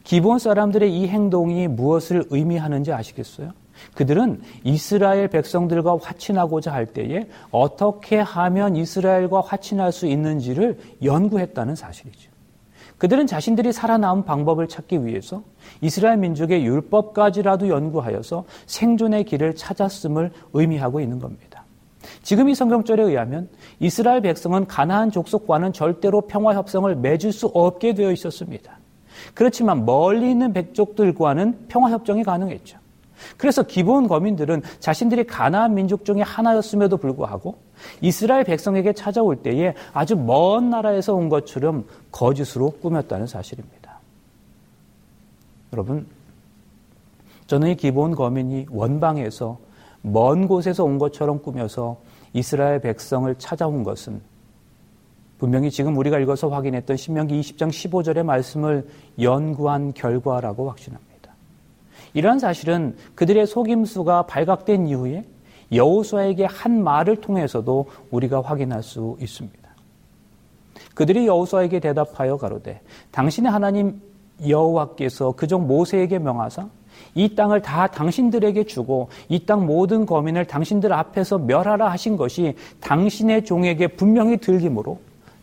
기본 0.04 0.40
사람들의 0.40 0.92
이 0.92 1.08
행동이 1.08 1.68
무엇을 1.68 2.24
의미하는지 2.32 2.92
아시겠어요? 2.92 3.52
그들은 3.94 4.42
이스라엘 4.64 5.28
백성들과 5.28 6.00
화친하고자 6.02 6.74
할 6.74 6.88
때에 6.88 7.30
어떻게 7.52 8.18
하면 8.18 8.76
이스라엘과 8.76 9.42
화친할 9.42 9.92
수 9.92 10.08
있는지를 10.08 10.80
연구했다는 11.04 11.76
사실이죠. 11.76 12.32
그들은 12.98 13.28
자신들이 13.28 13.72
살아남은 13.72 14.26
방법을 14.26 14.68
찾기 14.68 15.06
위해서 15.06 15.44
이스라엘 15.82 16.18
민족의 16.18 16.66
율법까지라도 16.66 17.70
연구하여서 17.70 18.46
생존의 18.66 19.26
길을 19.26 19.58
찾았음을 19.58 20.32
의미하고 20.54 21.02
있는 21.02 21.20
겁니다. 21.20 21.59
지금 22.24 22.50
이 22.50 22.56
성경절에 22.56 23.04
의하면 23.04 23.50
이스라엘 23.80 24.22
백성은 24.22 24.68
가나안 24.68 25.12
족속과는 25.12 25.74
절대로 25.74 26.22
평화 26.22 26.56
협상을 26.56 26.94
맺을 26.96 27.32
수 27.32 27.48
없게 27.48 27.94
되어 27.94 28.12
있었습니다. 28.12 28.78
그렇지만 29.34 29.86
멀리 29.86 30.32
있는 30.32 30.54
백족들과는 30.54 31.66
평화 31.68 31.92
협정이 31.92 32.24
가능했죠. 32.24 32.78
그래서 33.38 33.64
기본 33.64 34.08
거민들은 34.08 34.62
자신들이 34.80 35.26
가나안 35.26 35.74
민족 35.74 36.06
중의 36.06 36.24
하나였음에도 36.24 36.98
불구하고 36.98 37.56
이스라엘 38.02 38.46
백성에게 38.46 38.94
찾아올 38.94 39.38
때에 39.38 39.74
아주 39.94 40.16
먼 40.16 40.70
나라에서 40.70 41.14
온 41.16 41.28
것처럼 41.28 41.86
거짓으로 42.12 42.72
꾸몄다는 42.82 43.28
사실입니다. 43.28 44.00
여러분, 45.74 46.08
저는 47.48 47.70
이 47.70 47.76
기본 47.76 48.16
거민이 48.16 48.68
원방에서 48.70 49.58
먼 50.02 50.48
곳에서 50.48 50.84
온 50.84 50.98
것처럼 50.98 51.42
꾸며서 51.42 51.98
이스라엘 52.34 52.80
백성을 52.80 53.34
찾아온 53.36 53.84
것은 53.84 54.22
분명히 55.38 55.72
지금 55.72 55.98
우리가 55.98 56.20
읽어서 56.20 56.50
확인했던 56.50 56.98
신명기 56.98 57.40
20장 57.40 57.70
15절의 57.70 58.24
말씀을 58.24 58.88
연구한 59.22 59.94
결과라고 59.94 60.70
확신합니다. 60.70 61.34
이러한 62.14 62.40
사실은 62.40 62.96
그들의 63.16 63.48
속임수가 63.48 64.24
발각된 64.24 64.88
이후에 64.88 65.26
여호수아에게 65.72 66.46
한 66.46 66.84
말을 66.84 67.18
통해서도 67.18 67.86
우리가 68.12 68.42
확인할 68.42 68.84
수 68.84 69.16
있습니다. 69.22 69.58
그들이 70.94 71.28
여호수아에게 71.28 71.80
대답하여 71.80 72.38
가로되 72.38 72.82
당신의 73.12 73.52
하나님 73.52 74.02
여호와께서 74.46 75.34
그종 75.34 75.68
모세에게 75.68 76.20
명하사 76.20 76.68
이 77.16 77.36
땅을 77.36 77.62
다 77.62 77.88
당신들에게 77.88 78.66
주고 78.66 79.10
이 79.30 79.46
땅 79.46 79.66
모든 79.66 80.06
거민을 80.06 80.46
당신들 80.46 80.94
앞에서 80.94 81.38
멸하라 81.40 81.90
하신 81.92 82.18
것이 82.18 82.56
당신의 82.82 83.46
종에게 83.46 83.88
분명히 83.88 84.38
들림으로 84.38 85.00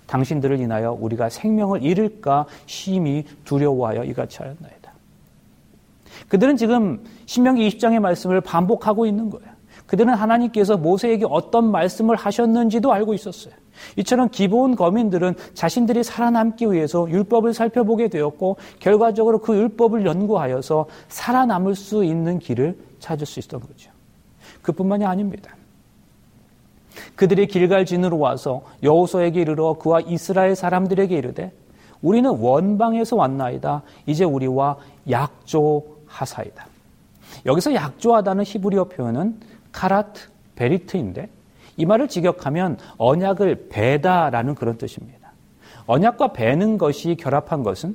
당신들을 0.07 0.61
인하여 0.61 0.96
우리가 1.00 1.29
생명을 1.29 1.83
잃을까 1.83 2.46
심히 2.66 3.24
두려워하여 3.44 4.05
이같이 4.05 4.38
하였나이다. 4.38 4.92
그들은 6.29 6.57
지금 6.57 7.05
신명기 7.26 7.68
20장의 7.68 7.98
말씀을 8.00 8.40
반복하고 8.40 9.07
있는 9.07 9.31
거예요. 9.31 9.56
그들은 9.87 10.14
하나님께서 10.14 10.77
모세에게 10.77 11.27
어떤 11.29 11.70
말씀을 11.70 12.16
하셨는지도 12.16 12.92
알고 12.92 13.14
있었어요. 13.14 13.55
이처럼 13.96 14.29
기본 14.31 14.75
거민들은 14.75 15.35
자신들이 15.55 16.03
살아남기 16.03 16.70
위해서 16.72 17.09
율법을 17.09 17.55
살펴보게 17.55 18.09
되었고 18.09 18.57
결과적으로 18.81 19.38
그 19.38 19.55
율법을 19.55 20.07
연구하여서 20.07 20.87
살아남을 21.09 21.75
수 21.75 22.05
있는 22.05 22.38
길을 22.38 22.77
찾을 22.99 23.27
수 23.27 23.38
있었던 23.38 23.61
거죠. 23.61 23.90
그뿐만이 24.62 25.05
아닙니다. 25.05 25.55
그들이 27.14 27.46
길갈진으로 27.46 28.18
와서 28.18 28.62
여호수에게 28.83 29.40
이르러 29.40 29.75
그와 29.75 30.01
이스라엘 30.01 30.57
사람들에게 30.57 31.14
이르되 31.14 31.53
우리는 32.03 32.31
원방에서 32.31 33.16
왔나이다. 33.16 33.83
이제 34.07 34.25
우리와 34.25 34.77
약조 35.11 35.83
하사이다. 36.07 36.66
여기서 37.44 37.75
약조하다는 37.75 38.44
히브리어 38.44 38.85
표현은 38.85 39.38
카라트 39.77 40.23
베리트인데 40.55 41.29
이 41.77 41.85
말을 41.85 42.09
직역하면 42.09 42.79
언약을 42.97 43.69
배다라는 43.69 44.55
그런 44.55 44.79
뜻입니다. 44.79 45.33
언약과 45.87 46.33
배는 46.33 46.79
것이 46.79 47.15
결합한 47.17 47.62
것은 47.62 47.95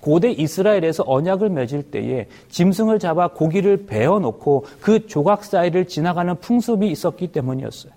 고대 0.00 0.32
이스라엘에서 0.32 1.04
언약을 1.06 1.48
맺을 1.50 1.84
때에 1.84 2.26
짐승을 2.48 2.98
잡아 2.98 3.28
고기를 3.28 3.86
베어 3.86 4.18
놓고 4.18 4.66
그 4.80 5.06
조각 5.06 5.44
사이를 5.44 5.86
지나가는 5.86 6.34
풍습이 6.34 6.90
있었기 6.90 7.28
때문이었어요. 7.28 7.92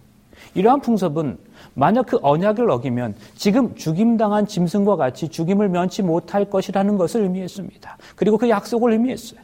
이러한 0.54 0.82
풍습은 0.82 1.40
만약 1.74 2.06
그 2.06 2.20
언약을 2.22 2.70
어기면 2.70 3.16
지금 3.36 3.74
죽임당한 3.74 4.46
짐승과 4.46 4.96
같이 4.96 5.28
죽임을 5.28 5.70
면치 5.70 6.04
못할 6.04 6.46
것이라는 6.46 6.98
것을 6.98 7.24
의미했습니다. 7.24 7.98
그리고 8.16 8.38
그 8.38 8.48
약속을 8.48 8.92
의미했어요. 8.92 9.40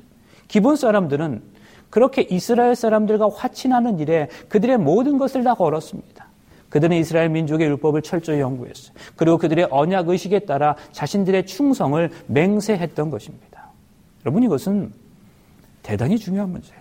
기본 0.47 0.75
사람들은 0.75 1.41
그렇게 1.89 2.21
이스라엘 2.21 2.75
사람들과 2.75 3.30
화친하는 3.30 3.99
일에 3.99 4.28
그들의 4.47 4.78
모든 4.78 5.17
것을 5.17 5.43
다 5.43 5.54
걸었습니다. 5.54 6.28
그들은 6.69 6.97
이스라엘 6.97 7.30
민족의 7.30 7.67
율법을 7.67 8.04
철저히 8.04 8.39
연구했어요. 8.39 8.93
그리고 9.15 9.38
그들의 9.38 9.67
언약 9.71 10.10
의식에 10.10 10.39
따라 10.39 10.75
자신들의 10.91 11.45
충성을 11.47 12.10
맹세했던 12.28 13.10
것입니다. 13.10 13.71
여러분 14.25 14.43
이것은 14.43 14.91
대단히 15.82 16.17
중요한 16.17 16.52
문제예요. 16.52 16.80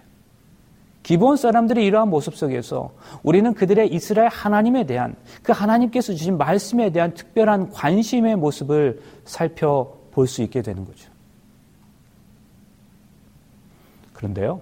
기본 1.03 1.38
사람들의 1.38 1.87
이러한 1.87 2.11
모습 2.11 2.37
속에서 2.37 2.90
우리는 3.23 3.55
그들의 3.55 3.90
이스라엘 3.94 4.29
하나님에 4.29 4.85
대한 4.85 5.16
그 5.42 5.53
하나님께서 5.53 6.12
주신 6.12 6.37
말씀에 6.37 6.90
대한 6.90 7.14
특별한 7.14 7.71
관심의 7.71 8.37
모습을 8.37 9.01
살펴볼 9.25 10.27
수 10.27 10.42
있게 10.42 10.61
되는 10.61 10.85
거죠. 10.85 11.11
그런데요, 14.12 14.61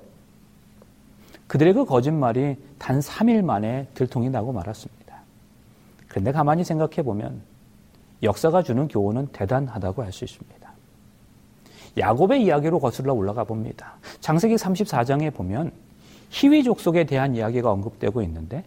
그들의 1.47 1.75
그 1.75 1.85
거짓말이 1.85 2.57
단 2.79 3.01
3일 3.01 3.43
만에 3.43 3.87
들통이 3.95 4.31
나고 4.31 4.53
말았습니다. 4.53 5.17
그런데 6.09 6.33
가만히 6.33 6.65
생각해 6.65 7.03
보면 7.03 7.43
역사가 8.23 8.63
주는 8.63 8.89
교훈은 8.89 9.29
대단하다고 9.29 10.03
할 10.03 10.13
수 10.13 10.25
있습니다. 10.25 10.57
야곱의 11.99 12.45
이야기로 12.45 12.79
거슬러 12.79 13.15
올라가 13.15 13.45
봅니다. 13.45 13.95
장세기 14.21 14.57
34장에 14.57 15.33
보면 15.33 15.73
희위 16.31 16.63
족속에 16.63 17.05
대한 17.05 17.35
이야기가 17.35 17.71
언급되고 17.71 18.21
있는데 18.23 18.65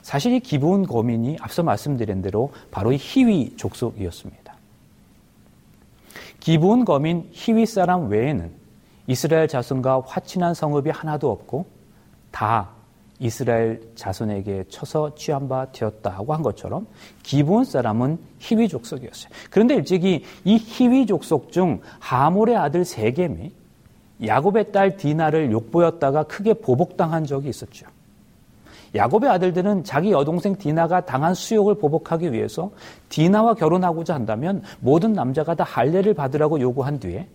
사실 0.00 0.32
이 0.32 0.40
기브온 0.40 0.86
거민이 0.86 1.36
앞서 1.40 1.62
말씀드린 1.62 2.22
대로 2.22 2.52
바로 2.70 2.92
이 2.92 2.96
희위 2.98 3.56
족속이었습니다. 3.56 4.54
기브온 6.40 6.84
거민 6.84 7.28
희위 7.32 7.66
사람 7.66 8.08
외에는 8.08 8.50
이스라엘 9.06 9.48
자손과 9.48 10.02
화친한 10.06 10.54
성읍이 10.54 10.90
하나도 10.90 11.30
없고 11.30 11.66
다 12.32 12.70
이스라엘 13.20 13.80
자손에게 13.94 14.64
쳐서 14.68 15.14
취한 15.14 15.48
바 15.48 15.70
되었다고 15.70 16.34
한 16.34 16.42
것처럼 16.42 16.88
기본 17.22 17.64
사람은 17.64 18.18
히위 18.40 18.66
족속이었어요. 18.66 19.30
그런데 19.48 19.76
일찍이 19.76 20.24
이 20.44 20.56
히위 20.56 21.06
족속 21.06 21.52
중 21.52 21.80
하몰의 22.00 22.56
아들 22.56 22.84
세겜이 22.84 23.52
야곱의 24.26 24.72
딸 24.72 24.96
디나를 24.96 25.52
욕보였다가 25.52 26.24
크게 26.24 26.54
보복당한 26.54 27.24
적이 27.24 27.50
있었죠. 27.50 27.86
야곱의 28.94 29.30
아들들은 29.30 29.84
자기 29.84 30.10
여동생 30.10 30.56
디나가 30.56 31.04
당한 31.04 31.34
수욕을 31.34 31.76
보복하기 31.76 32.32
위해서 32.32 32.70
디나와 33.08 33.54
결혼하고자 33.54 34.14
한다면 34.14 34.62
모든 34.80 35.12
남자가 35.12 35.54
다 35.54 35.64
할례를 35.64 36.14
받으라고 36.14 36.60
요구한 36.60 36.98
뒤에 36.98 37.26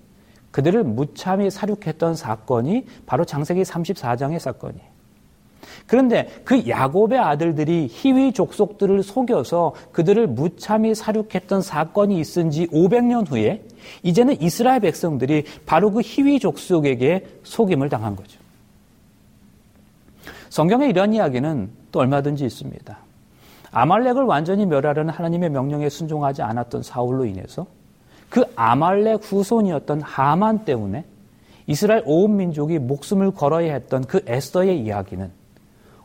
그들을 0.58 0.84
무참히 0.84 1.52
사륙했던 1.52 2.16
사건이 2.16 2.88
바로 3.06 3.26
장세기 3.26 3.62
34장의 3.62 4.40
사건이에요. 4.40 4.88
그런데 5.86 6.28
그 6.46 6.68
야곱의 6.68 7.20
아들들이 7.20 7.88
희위 7.88 8.34
족속들을 8.34 9.04
속여서 9.04 9.76
그들을 9.92 10.26
무참히 10.26 10.96
사륙했던 10.96 11.62
사건이 11.62 12.20
있은 12.20 12.50
지 12.50 12.66
500년 12.70 13.30
후에 13.30 13.64
이제는 14.02 14.42
이스라엘 14.42 14.80
백성들이 14.80 15.44
바로 15.68 15.92
그 15.92 16.02
희위 16.02 16.40
족속에게 16.40 17.28
속임을 17.44 17.90
당한 17.90 18.16
거죠. 18.16 18.40
성경에 20.50 20.88
이런 20.88 21.14
이야기는 21.14 21.70
또 21.92 22.00
얼마든지 22.00 22.44
있습니다. 22.44 22.98
아말렉을 23.70 24.24
완전히 24.24 24.66
멸하려는 24.66 25.14
하나님의 25.14 25.52
명령에 25.52 25.88
순종하지 25.88 26.42
않았던 26.42 26.82
사울로 26.82 27.26
인해서 27.26 27.68
그 28.30 28.44
아말렉 28.56 29.22
후손이었던 29.24 30.02
하만 30.02 30.66
때문에 30.66 31.06
이스라엘 31.66 32.04
온 32.06 32.38
민족이 32.38 32.80
목숨을 32.80 33.32
걸어야 33.32 33.74
했던 33.74 34.04
그 34.06 34.22
에스더의 34.26 34.80
이야기는 34.82 35.32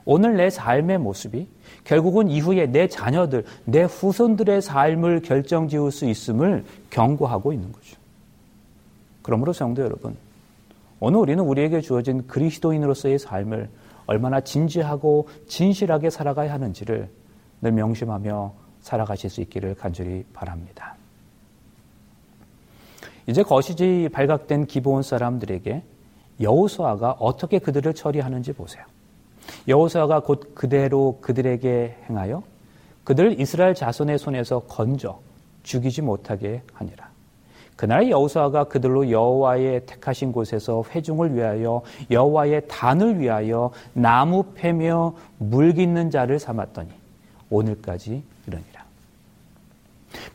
오늘 0.04 0.36
내 0.36 0.50
삶의 0.50 0.98
모습이 0.98 1.46
결국은 1.84 2.28
이후에 2.28 2.66
내 2.66 2.88
자녀들, 2.88 3.44
내 3.64 3.82
후손들의 3.82 4.62
삶을 4.62 5.22
결정 5.22 5.68
지을 5.68 5.90
수 5.92 6.06
있음을 6.06 6.64
경고하고 6.90 7.52
있는 7.52 7.70
거죠. 7.72 7.96
그러므로 9.22 9.52
성도 9.52 9.82
여러분, 9.82 10.16
오늘 10.98 11.20
우리는 11.20 11.42
우리에게 11.42 11.80
주어진 11.80 12.26
그리스도인으로서의 12.26 13.18
삶을 13.18 13.68
얼마나 14.06 14.40
진지하고 14.40 15.28
진실하게 15.46 16.10
살아가야 16.10 16.52
하는지를 16.52 17.08
늘 17.60 17.72
명심하며 17.72 18.52
살아가실 18.80 19.30
수 19.30 19.40
있기를 19.40 19.76
간절히 19.76 20.24
바랍니다. 20.32 20.96
이제 23.26 23.42
거시지 23.42 24.08
발각된 24.12 24.66
기본 24.66 25.02
사람들에게 25.02 25.82
여호수아가 26.40 27.16
어떻게 27.18 27.58
그들을 27.58 27.94
처리하는지 27.94 28.52
보세요. 28.52 28.84
여호수아가 29.68 30.20
곧 30.20 30.54
그대로 30.54 31.18
그들에게 31.20 31.96
행하여 32.08 32.42
그들을 33.04 33.40
이스라엘 33.40 33.74
자손의 33.74 34.18
손에서 34.18 34.60
건져 34.60 35.20
죽이지 35.62 36.02
못하게 36.02 36.62
하니라. 36.72 37.10
그날 37.76 38.10
여호수아가 38.10 38.64
그들로 38.64 39.10
여호와의 39.10 39.86
택하신 39.86 40.32
곳에서 40.32 40.84
회중을 40.90 41.34
위하여 41.34 41.82
여호와의 42.10 42.68
단을 42.68 43.18
위하여 43.18 43.72
나무 43.92 44.44
패며 44.54 45.14
물 45.38 45.72
깃는 45.72 46.10
자를 46.10 46.38
삼았더니 46.38 46.90
오늘까지 47.50 48.22
이러니라. 48.46 48.71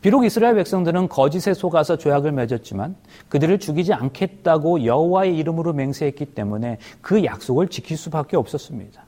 비록 0.02 0.26
이스라엘 0.26 0.56
백성들은 0.56 1.10
거짓에 1.10 1.54
속아서 1.54 1.98
조약을 1.98 2.32
맺었지만 2.32 2.96
그들을 3.30 3.60
죽이지 3.60 3.94
않겠다고 3.94 4.86
여호와의 4.86 5.38
이름으로 5.38 5.74
맹세했기 5.74 6.26
때문에 6.26 6.78
그 7.02 7.24
약속을 7.24 7.68
지킬 7.68 7.98
수밖에 7.98 8.38
없었습니다. 8.38 9.04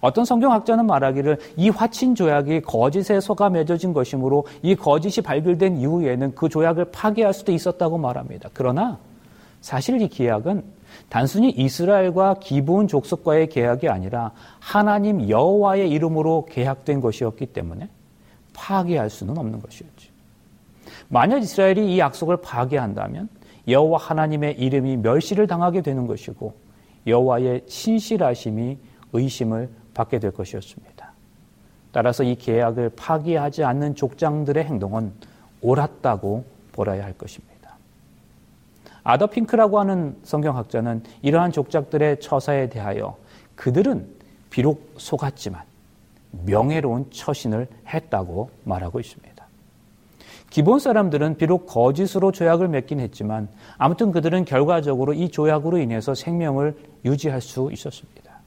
어떤 0.00 0.24
성경학자는 0.24 0.86
말하기를 0.86 1.38
이 1.56 1.68
화친 1.68 2.14
조약이 2.14 2.62
거짓에 2.62 3.20
속아 3.20 3.50
맺어진 3.50 3.92
것이므로 3.92 4.46
이 4.62 4.76
거짓이 4.76 5.22
발굴된 5.22 5.78
이후에는 5.78 6.34
그 6.34 6.48
조약을 6.48 6.86
파괴할 6.92 7.34
수도 7.34 7.52
있었다고 7.52 7.98
말합니다. 7.98 8.50
그러나 8.52 8.98
사실 9.60 10.00
이 10.00 10.08
계약은 10.08 10.62
단순히 11.08 11.50
이스라엘과 11.50 12.36
기본 12.40 12.88
족속과의 12.88 13.48
계약이 13.48 13.88
아니라 13.88 14.32
하나님 14.58 15.28
여호와의 15.28 15.90
이름으로 15.90 16.46
계약된 16.50 17.00
것이었기 17.00 17.46
때문에 17.46 17.88
파괴할 18.52 19.10
수는 19.10 19.36
없는 19.36 19.60
것이었죠. 19.60 20.10
만약 21.08 21.38
이스라엘이 21.38 21.94
이 21.94 21.98
약속을 21.98 22.38
파괴한다면 22.38 23.28
여호와 23.68 23.98
하나님의 23.98 24.58
이름이 24.58 24.98
멸시를 24.98 25.46
당하게 25.46 25.82
되는 25.82 26.06
것이고 26.06 26.54
여호와의 27.06 27.64
신실하심이 27.66 28.78
의심을 29.12 29.68
받게 29.94 30.18
될 30.18 30.30
것이었습니다. 30.30 31.12
따라서 31.92 32.22
이 32.22 32.36
계약을 32.36 32.90
파기하지 32.90 33.64
않는 33.64 33.94
족장들의 33.96 34.64
행동은 34.64 35.12
옳았다고 35.60 36.44
보아야 36.72 37.04
할 37.04 37.12
것입니다. 37.14 37.50
아더 39.02 39.26
핑크라고 39.26 39.80
하는 39.80 40.16
성경학자는 40.22 41.02
이러한 41.22 41.52
족장들의 41.52 42.20
처사에 42.20 42.68
대하여 42.68 43.16
그들은 43.56 44.06
비록 44.50 44.94
속았지만 44.96 45.69
명예로운 46.30 47.10
처신을 47.10 47.66
했다고 47.86 48.50
말하고 48.64 49.00
있습니다. 49.00 49.30
기본 50.50 50.80
사람들은 50.80 51.36
비록 51.36 51.66
거짓으로 51.66 52.32
조약을 52.32 52.68
맺긴 52.68 52.98
했지만 52.98 53.48
아무튼 53.78 54.10
그들은 54.10 54.44
결과적으로 54.44 55.14
이 55.14 55.30
조약으로 55.30 55.78
인해서 55.78 56.14
생명을 56.14 56.76
유지할 57.04 57.40
수 57.40 57.70
있었습니다. 57.72 58.40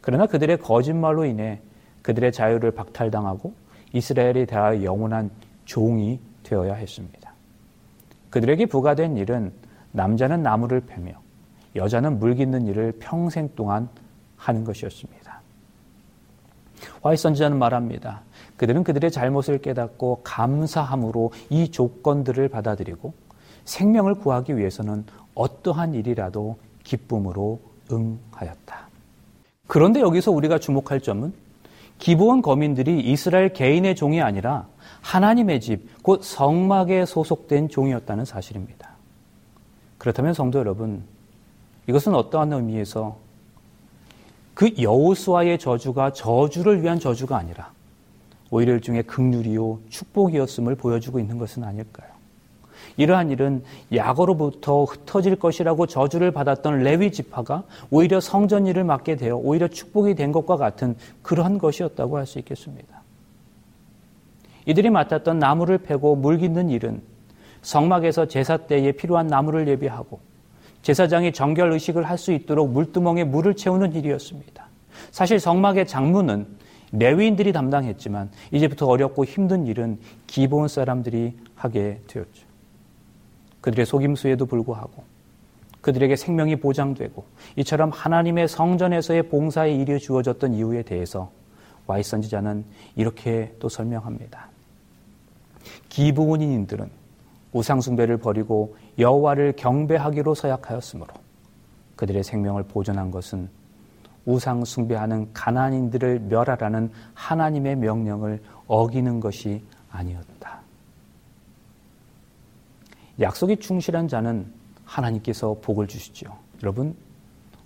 그러나 0.00 0.26
그들의 0.26 0.58
거짓말로 0.58 1.24
인해 1.24 1.60
그들의 2.02 2.32
자유를 2.32 2.70
박탈당하고 2.70 3.52
이스라엘에 3.92 4.46
대하여 4.46 4.84
영원한 4.84 5.30
종이 5.64 6.20
되어야 6.44 6.74
했습니다. 6.74 7.32
그들에게 8.30 8.66
부과된 8.66 9.16
일은 9.16 9.52
남자는 9.92 10.42
나무를 10.42 10.80
패며 10.80 11.12
여자는 11.74 12.18
물 12.20 12.36
깃는 12.36 12.66
일을 12.68 12.92
평생 13.00 13.48
동안 13.56 13.88
하는 14.36 14.64
것이었습니다. 14.64 15.19
화이 17.02 17.16
선지자는 17.16 17.58
말합니다. 17.58 18.22
그들은 18.56 18.84
그들의 18.84 19.10
잘못을 19.10 19.58
깨닫고 19.58 20.20
감사함으로 20.22 21.32
이 21.48 21.70
조건들을 21.70 22.48
받아들이고 22.48 23.12
생명을 23.64 24.14
구하기 24.14 24.56
위해서는 24.56 25.04
어떠한 25.34 25.94
일이라도 25.94 26.56
기쁨으로 26.84 27.60
응하였다. 27.90 28.88
그런데 29.66 30.00
여기서 30.00 30.32
우리가 30.32 30.58
주목할 30.58 31.00
점은 31.00 31.32
기본 31.98 32.42
거민들이 32.42 32.98
이스라엘 33.00 33.52
개인의 33.52 33.94
종이 33.94 34.20
아니라 34.20 34.66
하나님의 35.02 35.60
집, 35.60 36.02
곧 36.02 36.22
성막에 36.24 37.04
소속된 37.04 37.68
종이었다는 37.68 38.24
사실입니다. 38.24 38.90
그렇다면 39.98 40.34
성도 40.34 40.58
여러분, 40.58 41.04
이것은 41.86 42.14
어떠한 42.14 42.52
의미에서 42.52 43.18
그 44.60 44.74
여호수아의 44.78 45.58
저주가 45.58 46.12
저주를 46.12 46.82
위한 46.82 47.00
저주가 47.00 47.38
아니라 47.38 47.72
오히려 48.50 48.74
일종의 48.74 49.04
극률이요 49.04 49.78
축복이었음을 49.88 50.74
보여주고 50.74 51.18
있는 51.18 51.38
것은 51.38 51.64
아닐까요? 51.64 52.10
이러한 52.98 53.30
일은 53.30 53.64
야고로부터 53.94 54.84
흩어질 54.84 55.36
것이라고 55.36 55.86
저주를 55.86 56.32
받았던 56.32 56.82
레위 56.82 57.10
지파가 57.10 57.62
오히려 57.90 58.20
성전 58.20 58.66
일을 58.66 58.84
맡게 58.84 59.16
되어 59.16 59.34
오히려 59.38 59.66
축복이 59.66 60.14
된 60.14 60.30
것과 60.30 60.58
같은 60.58 60.94
그러한 61.22 61.56
것이었다고 61.56 62.18
할 62.18 62.26
수 62.26 62.38
있겠습니다. 62.38 63.00
이들이 64.66 64.90
맡았던 64.90 65.38
나무를 65.38 65.78
패고 65.78 66.16
물 66.16 66.36
깃는 66.36 66.68
일은 66.68 67.00
성막에서 67.62 68.26
제사 68.26 68.58
때에 68.58 68.92
필요한 68.92 69.26
나무를 69.26 69.66
예비하고 69.68 70.20
제사장이 70.82 71.32
정결 71.32 71.72
의식을 71.72 72.04
할 72.04 72.16
수 72.16 72.32
있도록 72.32 72.70
물두멍에 72.70 73.24
물을 73.24 73.54
채우는 73.54 73.94
일이었습니다. 73.94 74.66
사실 75.10 75.40
성막의 75.40 75.86
장문은 75.86 76.46
레위인들이 76.92 77.52
담당했지만 77.52 78.30
이제부터 78.50 78.86
어렵고 78.86 79.24
힘든 79.24 79.66
일은 79.66 79.98
기본 80.26 80.68
사람들이 80.68 81.36
하게 81.54 82.00
되었죠. 82.06 82.46
그들의 83.60 83.86
속임수에도 83.86 84.46
불구하고 84.46 85.04
그들에게 85.80 86.16
생명이 86.16 86.56
보장되고 86.56 87.24
이처럼 87.56 87.90
하나님의 87.90 88.48
성전에서의 88.48 89.24
봉사의 89.24 89.76
일이 89.78 89.98
주어졌던 89.98 90.54
이유에 90.54 90.82
대해서 90.82 91.30
와이 91.86 92.02
선지자는 92.02 92.64
이렇게 92.96 93.54
또 93.58 93.68
설명합니다. 93.68 94.48
기브온인들은 95.88 96.90
우상숭배를 97.52 98.18
버리고 98.18 98.76
여호와를 99.00 99.54
경배하기로 99.56 100.34
서약하였으므로 100.34 101.12
그들의 101.96 102.22
생명을 102.22 102.64
보존한 102.64 103.10
것은 103.10 103.48
우상 104.26 104.64
숭배하는 104.64 105.32
가난인들을 105.32 106.20
멸하라는 106.20 106.90
하나님의 107.14 107.76
명령을 107.76 108.42
어기는 108.66 109.18
것이 109.18 109.64
아니었다. 109.90 110.60
약속이 113.18 113.56
충실한 113.56 114.08
자는 114.08 114.52
하나님께서 114.84 115.56
복을 115.60 115.86
주시죠. 115.86 116.36
여러분, 116.62 116.94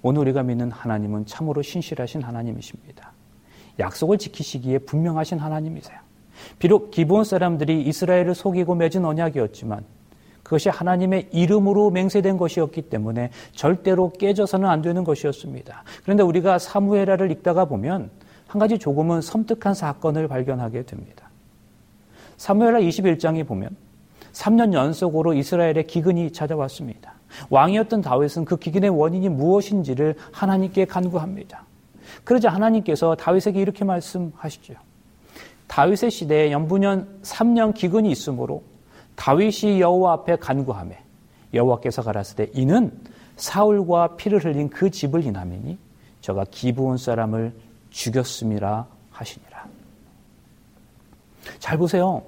오늘 0.02 0.22
우리가 0.22 0.42
믿는 0.42 0.70
하나님은 0.70 1.26
참으로 1.26 1.62
신실하신 1.62 2.22
하나님이십니다. 2.22 3.12
약속을 3.78 4.18
지키시기에 4.18 4.78
분명하신 4.80 5.38
하나님이세요. 5.38 5.98
비록 6.58 6.90
기본 6.90 7.24
사람들이 7.24 7.82
이스라엘을 7.82 8.34
속이고 8.34 8.74
맺은 8.74 9.04
언약이었지만 9.04 9.84
그것이 10.44 10.68
하나님의 10.68 11.30
이름으로 11.32 11.90
맹세된 11.90 12.36
것이었기 12.36 12.82
때문에 12.82 13.30
절대로 13.52 14.10
깨져서는 14.10 14.68
안 14.68 14.82
되는 14.82 15.02
것이었습니다. 15.02 15.82
그런데 16.04 16.22
우리가 16.22 16.58
사무엘하를 16.58 17.32
읽다가 17.32 17.64
보면 17.64 18.10
한 18.46 18.58
가지 18.60 18.78
조금은 18.78 19.20
섬뜩한 19.20 19.74
사건을 19.74 20.28
발견하게 20.28 20.84
됩니다. 20.84 21.30
사무엘하 22.36 22.80
21장에 22.80 23.46
보면 23.46 23.70
3년 24.32 24.74
연속으로 24.74 25.32
이스라엘의 25.34 25.86
기근이 25.86 26.30
찾아왔습니다. 26.32 27.14
왕이었던 27.50 28.02
다윗은 28.02 28.44
그 28.44 28.56
기근의 28.58 28.90
원인이 28.90 29.28
무엇인지를 29.30 30.14
하나님께 30.30 30.84
간구합니다. 30.84 31.64
그러자 32.22 32.50
하나님께서 32.50 33.16
다윗에게 33.16 33.60
이렇게 33.60 33.84
말씀하시죠. 33.84 34.74
다윗의 35.66 36.10
시대에 36.10 36.52
연부년 36.52 37.08
3년 37.22 37.74
기근이 37.74 38.10
있으므로 38.10 38.62
다윗이 39.16 39.80
여호와 39.80 40.12
앞에 40.12 40.36
간구하며 40.36 40.94
여호와께서 41.52 42.02
가라사대 42.02 42.50
이는 42.54 42.92
사울과 43.36 44.16
피를 44.16 44.44
흘린 44.44 44.68
그 44.70 44.90
집을 44.90 45.24
인하매니 45.24 45.78
저가 46.20 46.44
기부온 46.50 46.98
사람을 46.98 47.52
죽였음이라 47.90 48.86
하시니라. 49.10 49.66
잘 51.58 51.78
보세요. 51.78 52.22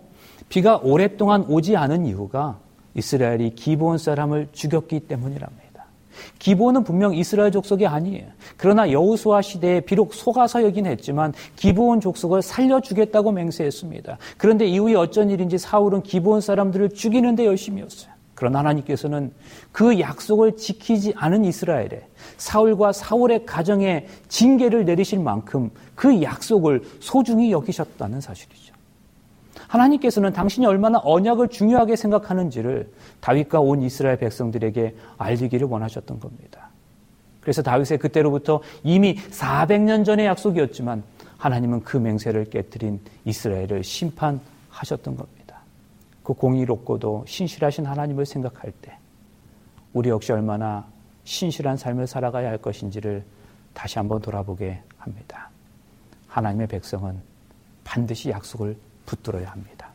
비가 0.49 0.77
오랫동안 0.77 1.43
오지 1.43 1.77
않은 1.77 2.07
이유가 2.07 2.59
이스라엘이 2.95 3.55
기브온 3.55 3.99
사람을 3.99 4.49
죽였기 4.53 5.01
때문이랍니다. 5.01 5.66
기브온은 6.39 6.85
분명 6.85 7.15
이스라엘 7.15 7.51
족속이 7.51 7.87
아니에요. 7.87 8.27
그러나 8.57 8.91
여우수아 8.91 9.43
시대에 9.43 9.81
비록 9.81 10.15
속아서 10.15 10.63
여긴 10.63 10.87
했지만 10.87 11.33
기브온 11.57 12.01
족속을 12.01 12.43
살려주겠다고 12.43 13.33
맹세했습니다. 13.33 14.19
그런데 14.37 14.67
이후에 14.67 14.95
어쩐 14.95 15.31
일인지 15.31 15.59
사울은 15.59 16.03
기브온 16.03 16.41
사람들을 16.41 16.91
죽이는 16.91 17.37
데 17.37 17.47
열심이었어요. 17.47 18.17
그러나 18.37 18.59
하나님께서는 18.61 19.33
그 19.73 19.99
약속을 19.99 20.57
지키지 20.57 21.15
않은 21.17 21.45
이스라엘에 21.47 22.07
사울과 22.37 22.93
사울의 22.93 23.47
가정에 23.47 24.07
징계를 24.29 24.85
내리실 24.85 25.19
만큼 25.19 25.71
그 25.95 26.23
약속을 26.23 26.83
소중히 27.01 27.51
여기셨다는 27.51 28.21
사실이죠. 28.21 28.76
하나님께서는 29.69 30.33
당신이 30.33 30.67
얼마나 30.67 31.01
언약을 31.03 31.49
중요하게 31.49 31.97
생각하는지를 31.97 32.91
다윗과 33.21 33.61
온 33.61 33.83
이스라엘 33.83 34.19
백성들에게 34.19 34.95
알리기를 35.19 35.67
원하셨던 35.67 36.21
겁니다. 36.21 36.69
그래서 37.41 37.63
다윗의 37.63 37.99
그때로부터 37.99 38.61
이미 38.83 39.17
400년 39.17 40.05
전의 40.05 40.27
약속이었지만 40.27 41.03
하나님은 41.39 41.85
그 41.85 41.97
맹세를 41.97 42.47
깨뜨린 42.47 43.01
이스라엘을 43.25 43.85
심판하셨던 43.85 45.17
겁니다. 45.17 45.61
그 46.23 46.33
공의롭고도 46.33 47.25
신실하신 47.27 47.87
하나님을 47.87 48.27
생각할 48.27 48.73
때 48.83 48.97
우리 49.93 50.09
역시 50.09 50.33
얼마나 50.33 50.87
신실한 51.25 51.77
삶을 51.77 52.07
살아가야 52.07 52.49
할 52.49 52.59
것인지를 52.59 53.25
다시 53.75 53.99
한번 53.99 54.21
돌아보게 54.21 54.81
합니다. 54.99 55.51
하나님의 56.29 56.67
백성은 56.67 57.21
반드시 57.85 58.31
약속을 58.31 58.77
붙들어야 59.07 59.51
합니다. 59.51 59.89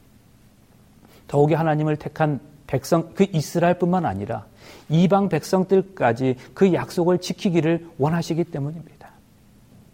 더욱이 1.28 1.54
하나님을 1.54 1.98
택한 1.98 2.40
백성, 2.68 3.14
그 3.14 3.26
이스라엘뿐만 3.32 4.06
아니라 4.06 4.46
이방 4.90 5.30
백성들까지 5.30 6.38
그 6.54 6.74
약속을 6.74 7.20
지키기를 7.20 7.90
원하시기 7.98 8.46
때문입니다. 8.46 9.10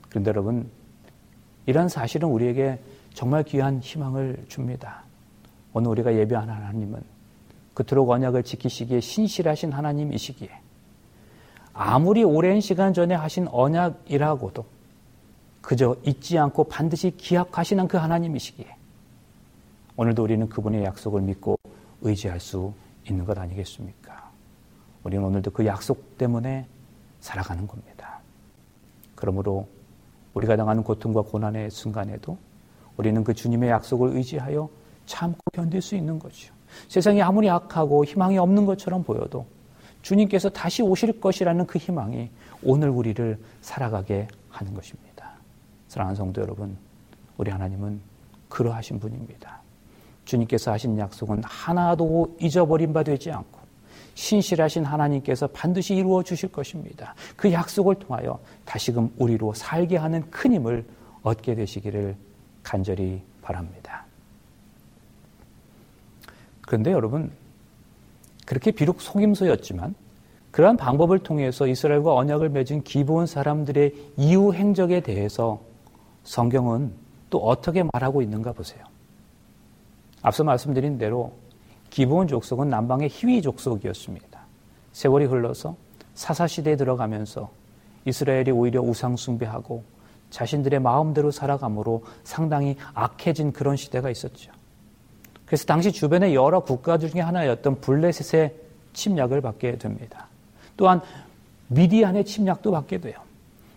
그런데 0.10 0.30
여러분, 0.30 0.70
이런 1.66 1.90
사실은 1.90 2.30
우리에게 2.30 2.80
정말 3.14 3.44
귀한 3.44 3.80
희망을 3.80 4.46
줍니다. 4.48 5.04
오늘 5.74 5.90
우리가 5.92 6.16
예배하는 6.16 6.54
하나님은 6.54 7.02
그토록 7.74 8.10
언약을 8.10 8.44
지키시기에 8.44 9.00
신실하신 9.00 9.72
하나님이시기에 9.72 10.50
아무리 11.74 12.24
오랜 12.24 12.62
시간 12.62 12.94
전에 12.94 13.14
하신 13.14 13.48
언약이라고도 13.52 14.66
그저 15.62 15.96
잊지 16.04 16.40
않고 16.40 16.64
반드시 16.64 17.12
기약하시는 17.18 17.88
그 17.88 17.98
하나님이시기에 17.98 18.77
오늘도 20.00 20.24
우리는 20.24 20.48
그분의 20.48 20.84
약속을 20.84 21.22
믿고 21.22 21.58
의지할 22.02 22.40
수 22.40 22.72
있는 23.10 23.26
것 23.26 23.36
아니겠습니까? 23.36 24.30
우리는 25.04 25.26
오늘도 25.26 25.50
그 25.50 25.66
약속 25.66 26.20
때문에 26.20 26.68
살아가는 27.20 27.66
겁니다. 27.66 28.20
그러므로 29.16 29.68
우리가 30.36 30.56
당하는 30.56 30.84
고통과 30.84 31.24
고난의 31.24 31.72
순간에도 31.72 32.38
우리는 32.96 33.24
그 33.24 33.34
주님의 33.34 33.72
약속을 33.72 34.16
의지하여 34.16 34.70
참고 35.08 35.40
견딜 35.52 35.82
수 35.82 35.96
있는 35.96 36.20
거죠. 36.20 36.54
세상이 36.90 37.20
아무리 37.24 37.50
악하고 37.50 38.06
희망이 38.06 38.38
없는 38.38 38.68
것처럼 38.68 39.04
보여도 39.04 39.48
주님께서 40.04 40.50
다시 40.50 40.84
오실 40.84 41.20
것이라는 41.20 41.66
그 41.66 41.80
희망이 41.80 42.30
오늘 42.62 42.90
우리를 42.90 43.40
살아가게 43.62 44.28
하는 44.50 44.76
것입니다. 44.76 45.32
사랑하는 45.88 46.16
성도 46.16 46.40
여러분, 46.40 46.78
우리 47.38 47.50
하나님은 47.50 48.00
그러하신 48.50 49.00
분입니다. 49.00 49.67
주님께서 50.28 50.72
하신 50.72 51.00
약속은 51.00 51.42
하나도 51.44 52.38
잊어버린 52.40 52.94
바 52.94 53.02
되지 53.02 53.32
않고 53.32 53.60
신실하신 54.14 54.84
하나님께서 54.84 55.48
반드시 55.48 55.96
이루어 55.96 56.24
주실 56.24 56.52
것입니다. 56.52 57.16
그 57.36 57.52
약속을 57.52 57.96
통하여 57.96 58.40
다시금 58.66 59.12
우리로 59.18 59.54
살게 59.54 59.98
하는 59.98 60.30
큰 60.30 60.54
힘을 60.54 60.86
얻게 61.24 61.56
되시기를 61.56 62.16
간절히 62.64 63.22
바랍니다. 63.42 64.06
그런데 66.62 66.92
여러분, 66.92 67.32
그렇게 68.46 68.72
비록 68.72 69.02
속임수였지만 69.02 69.96
그러한 70.52 70.78
방법을 70.78 71.20
통해서 71.20 71.68
이스라엘과 71.68 72.16
언약을 72.16 72.50
맺은 72.50 72.84
기본 72.84 73.28
사람들의 73.28 73.94
이후 74.18 74.54
행적에 74.54 75.02
대해서 75.02 75.62
성경은 76.24 76.92
또 77.30 77.40
어떻게 77.40 77.84
말하고 77.94 78.22
있는가 78.22 78.54
보세요. 78.54 78.84
앞서 80.22 80.44
말씀드린 80.44 80.98
대로 80.98 81.34
기본 81.90 82.28
족속은 82.28 82.70
남방의 82.70 83.10
희위 83.12 83.42
족속이었습니다. 83.42 84.40
세월이 84.92 85.26
흘러서 85.26 85.76
사사시대에 86.16 86.76
들어가면서 86.76 87.50
이스라엘이 88.06 88.52
오히려 88.52 88.82
우상숭배하고 88.82 89.84
자신들의 90.30 90.80
마음대로 90.80 91.32
살아감으로 91.32 92.04
상당히 92.24 92.76
악해진 92.94 93.54
그런 93.54 93.76
시대가 93.76 94.10
있었죠. 94.10 94.52
그래서 95.46 95.66
당시 95.66 95.92
주변의 95.92 96.36
여러 96.36 96.60
국가 96.60 96.98
중에 96.98 97.22
하나였던 97.22 97.80
블레셋의 97.80 98.54
침략을 98.94 99.42
받게 99.42 99.78
됩니다. 99.78 100.28
또한 100.76 101.02
미디안의 101.68 102.26
침략도 102.26 102.72
받게 102.72 103.00
돼요. 103.00 103.16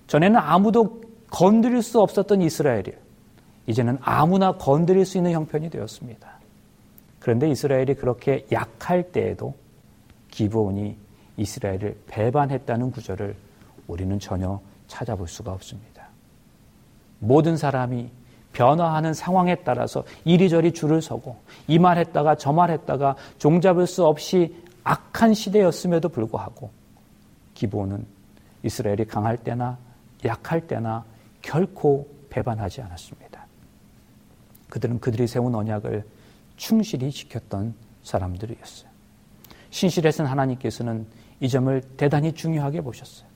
전에는 0.06 0.36
아무도 0.36 1.00
건드릴 1.30 1.82
수 1.82 2.00
없었던 2.00 2.42
이스라엘이 2.42 2.92
이제는 3.70 3.98
아무나 4.00 4.52
건드릴 4.52 5.04
수 5.06 5.16
있는 5.16 5.30
형편이 5.30 5.70
되었습니다. 5.70 6.28
그런데 7.20 7.48
이스라엘이 7.48 7.94
그렇게 7.94 8.44
약할 8.50 9.12
때에도 9.12 9.54
기브온이 10.30 10.96
이스라엘을 11.36 11.96
배반했다는 12.08 12.90
구절을 12.90 13.36
우리는 13.86 14.18
전혀 14.18 14.60
찾아볼 14.88 15.28
수가 15.28 15.52
없습니다. 15.52 16.08
모든 17.20 17.56
사람이 17.56 18.10
변화하는 18.52 19.14
상황에 19.14 19.54
따라서 19.62 20.02
이리저리 20.24 20.72
줄을 20.72 21.00
서고 21.00 21.36
이 21.68 21.78
말 21.78 21.98
했다가 21.98 22.34
저 22.34 22.52
말 22.52 22.70
했다가 22.72 23.14
종잡을 23.38 23.86
수 23.86 24.04
없이 24.04 24.56
악한 24.82 25.34
시대였음에도 25.34 26.08
불구하고 26.08 26.70
기본은 27.54 28.04
이스라엘이 28.64 29.04
강할 29.04 29.36
때나 29.36 29.78
약할 30.24 30.66
때나 30.66 31.04
결코 31.42 32.08
배반하지 32.30 32.82
않았습니다. 32.82 33.39
그들은 34.70 35.00
그들이 35.00 35.26
세운 35.26 35.54
언약을 35.54 36.04
충실히 36.56 37.10
지켰던 37.10 37.74
사람들이었어요. 38.02 38.88
신실했은 39.70 40.26
하나님께서는 40.26 41.06
이 41.40 41.48
점을 41.48 41.80
대단히 41.96 42.32
중요하게 42.32 42.80
보셨어요. 42.80 43.28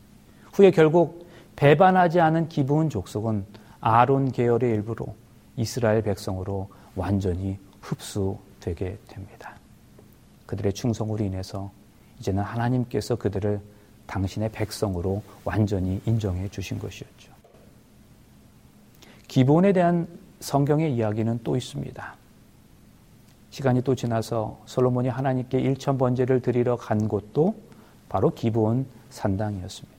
후에 0.52 0.70
결국 0.70 1.26
배반하지 1.56 2.20
않은 2.20 2.48
기브온 2.48 2.90
족속은 2.90 3.44
아론 3.80 4.32
계열의 4.32 4.70
일부로 4.70 5.14
이스라엘 5.56 6.02
백성으로 6.02 6.68
완전히 6.96 7.58
흡수되게 7.80 8.98
됩니다. 9.08 9.56
그들의 10.46 10.72
충성으로 10.72 11.24
인해서 11.24 11.70
이제는 12.20 12.42
하나님께서 12.42 13.16
그들을 13.16 13.60
당신의 14.06 14.50
백성으로 14.52 15.22
완전히 15.44 16.00
인정해 16.06 16.48
주신 16.48 16.78
것이었죠. 16.78 17.32
기본에 19.28 19.72
대한 19.72 20.06
성경의 20.40 20.94
이야기는 20.94 21.40
또 21.44 21.56
있습니다. 21.56 22.14
시간이 23.50 23.82
또 23.82 23.94
지나서 23.94 24.58
솔로몬이 24.66 25.08
하나님께 25.08 25.60
일천 25.60 25.96
번제를 25.96 26.40
드리러 26.40 26.76
간 26.76 27.08
곳도 27.08 27.54
바로 28.08 28.30
기브온 28.30 28.86
산당이었습니다. 29.10 29.94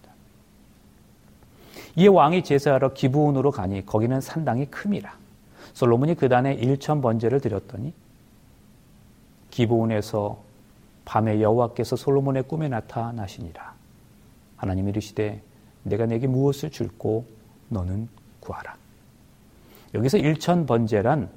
이에 1.98 2.08
왕이 2.08 2.44
제사하러 2.44 2.94
기브온으로 2.94 3.52
가니 3.52 3.86
거기는 3.86 4.20
산당이 4.20 4.66
큼이라. 4.66 5.18
솔로몬이 5.74 6.16
그 6.16 6.28
단에 6.28 6.54
일천 6.54 7.02
번제를 7.02 7.40
드렸더니 7.40 7.94
기브온에서 9.52 10.44
밤에 11.06 11.42
여호와께서 11.42 11.96
솔로몬의 11.96 12.44
꿈에 12.44 12.68
나타나시니라. 12.68 13.74
하나님이 14.58 14.90
이르시되 14.90 15.42
내가 15.84 16.06
내게 16.06 16.28
무엇을 16.28 16.72
줄고 16.72 17.26
너는 17.70 18.10
구하라. 18.42 18.76
여기서 19.94 20.18
일천 20.18 20.66
번제란 20.66 21.30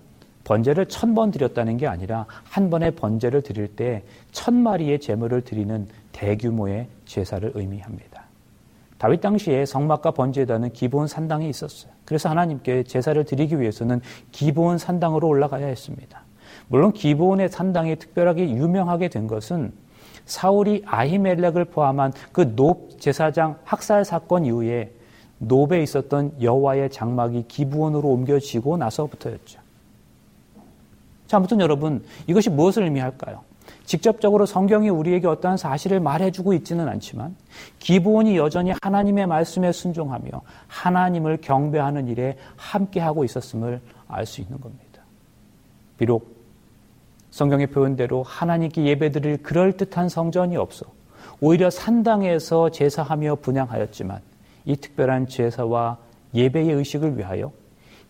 번제를 0.44 0.86
천 0.86 1.14
번 1.14 1.30
드렸다는 1.30 1.76
게 1.76 1.86
아니라 1.86 2.26
한 2.44 2.70
번의 2.70 2.92
번제를 2.92 3.42
드릴 3.42 3.68
때 3.68 4.02
천 4.32 4.54
마리의 4.54 5.00
제물을 5.00 5.42
드리는 5.42 5.86
대규모의 6.12 6.88
제사를 7.04 7.50
의미합니다. 7.54 8.24
다윗 8.98 9.20
당시에 9.20 9.64
성막과 9.64 10.10
번제에다는 10.12 10.72
기본 10.72 11.06
산당이 11.06 11.48
있었어요. 11.48 11.92
그래서 12.04 12.28
하나님께 12.28 12.82
제사를 12.84 13.22
드리기 13.24 13.60
위해서는 13.60 14.00
기본 14.32 14.78
산당으로 14.78 15.28
올라가야 15.28 15.66
했습니다. 15.66 16.22
물론 16.68 16.92
기본의 16.92 17.48
산당이 17.50 17.96
특별하게 17.96 18.50
유명하게 18.50 19.08
된 19.08 19.26
것은 19.28 19.72
사울이 20.26 20.82
아히멜렉을 20.86 21.66
포함한 21.66 22.12
그 22.32 22.56
높 22.56 22.98
제사장 23.00 23.56
학살 23.64 24.04
사건 24.04 24.44
이후에 24.44 24.90
노베에 25.38 25.82
있었던 25.82 26.42
여호와의 26.42 26.90
장막이 26.90 27.44
기부원으로 27.48 28.08
옮겨지고 28.08 28.76
나서부터였죠. 28.76 29.60
자, 31.26 31.36
아무튼 31.36 31.60
여러분, 31.60 32.04
이것이 32.26 32.50
무엇을 32.50 32.84
의미할까요? 32.84 33.42
직접적으로 33.84 34.46
성경이 34.46 34.88
우리에게 34.88 35.26
어떠한 35.26 35.56
사실을 35.56 36.00
말해주고 36.00 36.52
있지는 36.54 36.88
않지만 36.88 37.36
기본이 37.78 38.36
여전히 38.36 38.72
하나님의 38.82 39.26
말씀에 39.26 39.72
순종하며 39.72 40.30
하나님을 40.66 41.38
경배하는 41.40 42.08
일에 42.08 42.36
함께하고 42.56 43.24
있었음을 43.24 43.80
알 44.08 44.26
수 44.26 44.40
있는 44.40 44.60
겁니다. 44.60 45.02
비록 45.98 46.36
성경의 47.30 47.68
표현대로 47.68 48.22
하나님께 48.22 48.84
예배드릴 48.84 49.42
그럴듯한 49.42 50.08
성전이 50.08 50.56
없어 50.56 50.86
오히려 51.40 51.70
산당에서 51.70 52.70
제사하며 52.70 53.36
분양하였지만 53.36 54.20
이 54.64 54.76
특별한 54.76 55.28
제사와 55.28 55.98
예배의 56.34 56.70
의식을 56.72 57.16
위하여 57.16 57.52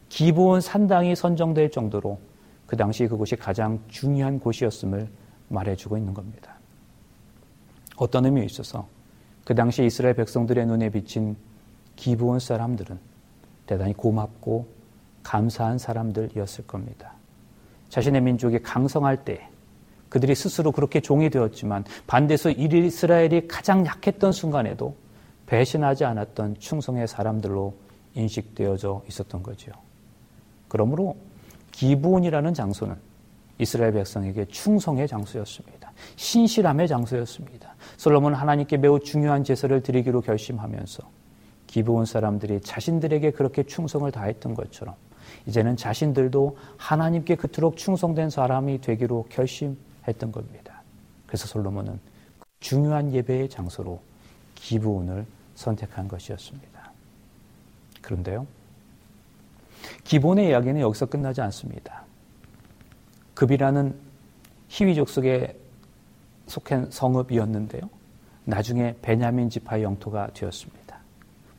기본 0.09 0.61
산당이 0.61 1.15
선정될 1.15 1.71
정도로 1.71 2.19
그 2.67 2.77
당시 2.77 3.07
그곳이 3.07 3.37
가장 3.37 3.81
중요한 3.89 4.39
곳이었음을 4.41 5.09
말해주고 5.49 5.97
있는 5.97 6.15
겁니다. 6.15 6.55
어떤 7.97 8.25
의미에 8.25 8.45
있어서 8.45 8.87
그 9.45 9.55
당시 9.55 9.85
이스라엘 9.85 10.15
백성들의 10.15 10.67
눈에 10.67 10.91
비친 10.91 11.37
기브온 11.97 12.39
사람들은 12.39 12.99
대단히 13.67 13.93
고맙고 13.95 14.69
감사한 15.23 15.79
사람들이었을 15.79 16.67
겁니다. 16.67 17.15
자신의 17.89 18.21
민족이 18.21 18.61
강성할 18.61 19.25
때 19.25 19.49
그들이 20.09 20.35
스스로 20.35 20.73
그렇게 20.73 21.01
종이 21.01 21.31
되었지만 21.31 21.85
반대서 22.07 22.51
이스라엘이 22.51 23.49
가장 23.49 23.85
약했던 23.85 24.33
순간에도 24.33 24.95
배신하지 25.49 26.05
않았던 26.05 26.57
충성의 26.59 27.09
사람들로 27.09 27.75
인식되어져 28.15 29.03
있었던 29.09 29.43
거죠. 29.43 29.73
그러므로 30.69 31.17
기브온이라는 31.73 32.53
장소는 32.53 32.97
이스라엘 33.59 33.93
백성에게 33.93 34.45
충성의 34.47 35.09
장소였습니다. 35.09 35.93
신실함의 36.17 36.87
장소였습니다. 36.87 37.75
솔로몬은 37.97 38.39
하나님께 38.39 38.77
매우 38.77 39.01
중요한 39.01 39.43
제사를 39.43 39.83
드리기로 39.83 40.21
결심하면서 40.21 41.03
기브온 41.67 42.05
사람들이 42.05 42.61
자신들에게 42.61 43.33
그렇게 43.33 43.63
충성을 43.63 44.11
다했던 44.11 44.55
것처럼 44.55 44.95
이제는 45.47 45.77
자신들도 45.77 46.57
하나님께 46.77 47.37
그토록 47.37 47.77
충성된 47.77 48.31
사람이 48.31 48.81
되기로 48.81 49.27
결심했던 49.31 50.31
겁니다. 50.31 50.83
그래서 51.27 51.47
솔로몬은 51.47 51.99
중요한 52.61 53.13
예배의 53.13 53.49
장소로 53.49 54.01
기브온을 54.55 55.27
선택한 55.59 56.07
것이었습니다. 56.07 56.93
그런데요. 58.01 58.47
기본의 60.05 60.51
이야기는 60.51 60.81
여기서 60.81 61.07
끝나지 61.07 61.41
않습니다. 61.41 62.05
급이라는 63.35 63.95
희위족 64.69 65.09
속에 65.09 65.59
속한 66.47 66.91
성읍이었는데요. 66.91 67.83
나중에 68.45 68.95
베냐민 69.03 69.51
지파의 69.51 69.83
영토가 69.83 70.29
되었습니다. 70.33 70.99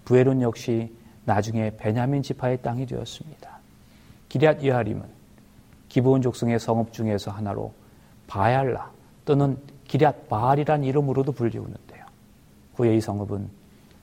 부에론 0.06 0.42
역시 0.42 0.92
나중에 1.26 1.76
베냐민 1.78 2.24
지파의 2.24 2.62
땅이 2.62 2.86
되었습니다. 2.86 3.60
기리앗 4.30 4.64
여하림은 4.64 5.04
기본 5.90 6.22
족성의 6.22 6.60
성읍 6.60 6.94
중에서 6.94 7.32
하나로 7.32 7.74
바얄라 8.28 8.92
또는 9.26 9.58
기리앗 9.88 10.30
바알이란 10.30 10.84
이름으로도 10.84 11.34
불리우는데요. 11.34 12.06
후에 12.76 12.96
이 12.96 13.02
성읍은 13.02 13.59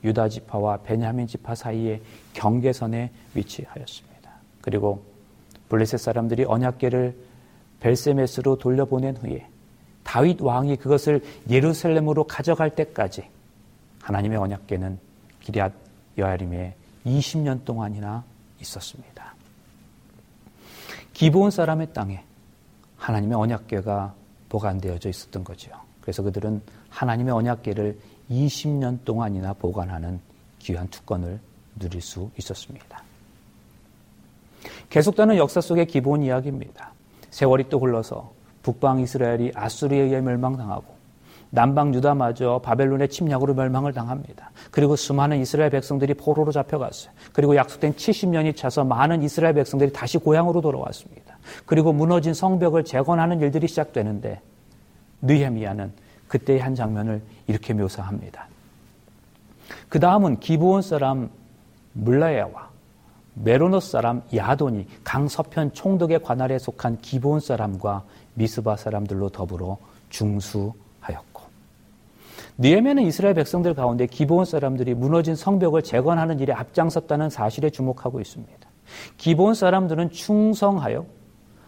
유다 0.07 0.29
지파와 0.29 0.79
베냐민 0.79 1.27
지파 1.27 1.55
사이의 1.55 2.01
경계선에 2.33 3.11
위치하였습니다. 3.35 4.31
그리고 4.63 5.05
블레셋 5.69 6.01
사람들이 6.01 6.45
언약궤를 6.45 7.17
벨세메스로 7.81 8.59
돌려보낸 8.59 9.17
후에 9.17 9.47
다윗 10.05 10.41
왕이 10.41 10.77
그것을 10.77 11.23
예루살렘으로 11.51 12.25
가져갈 12.25 12.75
때까지 12.75 13.29
하나님의 14.01 14.39
언약궤는 14.39 14.99
기리앗 15.41 15.73
여아림에 16.17 16.75
20년 17.05 17.65
동안이나 17.65 18.25
있었습니다. 18.61 19.35
기본 21.13 21.51
사람의 21.51 21.93
땅에 21.93 22.23
하나님의 22.97 23.37
언약궤가 23.37 24.15
보관되어져 24.49 25.09
있었던 25.09 25.43
거죠. 25.43 25.73
그래서 26.01 26.23
그들은 26.23 26.63
하나님의 26.89 27.35
언약궤를 27.35 27.99
20년 28.31 29.05
동안이나 29.05 29.53
보관하는 29.53 30.21
귀한 30.59 30.89
특권을 30.89 31.39
누릴 31.79 32.01
수 32.01 32.31
있었습니다. 32.39 33.03
계속되는 34.91 35.37
역사 35.37 35.61
속의 35.61 35.87
기본 35.87 36.23
이야기입니다. 36.23 36.93
세월이 37.31 37.69
또 37.69 37.79
흘러서 37.79 38.33
북방 38.63 39.01
이스라엘이 39.01 39.53
아수리에 39.55 40.01
의해 40.01 40.21
멸망당하고 40.21 40.97
남방 41.51 41.95
유다마저 41.95 42.61
바벨론의 42.65 43.09
침략으로 43.09 43.55
멸망을 43.55 43.93
당합니다. 43.93 44.51
그리고 44.71 44.97
수많은 44.97 45.41
이스라엘 45.41 45.71
백성들이 45.71 46.15
포로로 46.15 46.51
잡혀갔어요. 46.51 47.13
그리고 47.33 47.55
약속된 47.55 47.95
70년이 47.95 48.57
차서 48.57 48.85
많은 48.85 49.23
이스라엘 49.23 49.55
백성들이 49.55 49.93
다시 49.93 50.19
고향으로 50.19 50.61
돌아왔습니다. 50.61 51.39
그리고 51.65 51.93
무너진 51.93 52.35
성벽을 52.35 52.85
재건하는 52.85 53.41
일들이 53.41 53.69
시작되는데 53.69 54.41
느헤미야는 55.23 55.93
그때의 56.39 56.61
한 56.61 56.75
장면을 56.75 57.23
이렇게 57.47 57.73
묘사합니다. 57.73 58.47
그 59.89 59.99
다음은 59.99 60.41
기브온 60.41 60.83
사람 60.83 61.31
물라야와 61.95 62.71
메로노스 63.35 63.91
사람 63.91 64.23
야돈이 64.35 64.87
강서편 65.05 65.73
총독의 65.73 66.23
관할에 66.23 66.59
속한 66.59 66.99
기브온 66.99 67.41
사람과 67.41 68.05
미스바 68.35 68.77
사람들로 68.77 69.31
더불어 69.31 69.79
중수하였고 70.11 71.43
니에메는 72.59 73.03
이스라엘 73.03 73.35
백성들 73.35 73.75
가운데 73.75 74.07
기브온 74.07 74.45
사람들이 74.45 74.95
무너진 74.95 75.35
성벽을 75.37 75.83
재건하는 75.83 76.41
일에 76.41 76.53
앞장섰다는 76.53 77.29
사실에 77.31 77.71
주목하고 77.71 78.21
있습니다. 78.21 78.55
기브온 79.19 79.55
사람들은 79.55 80.11
충성하여 80.11 81.05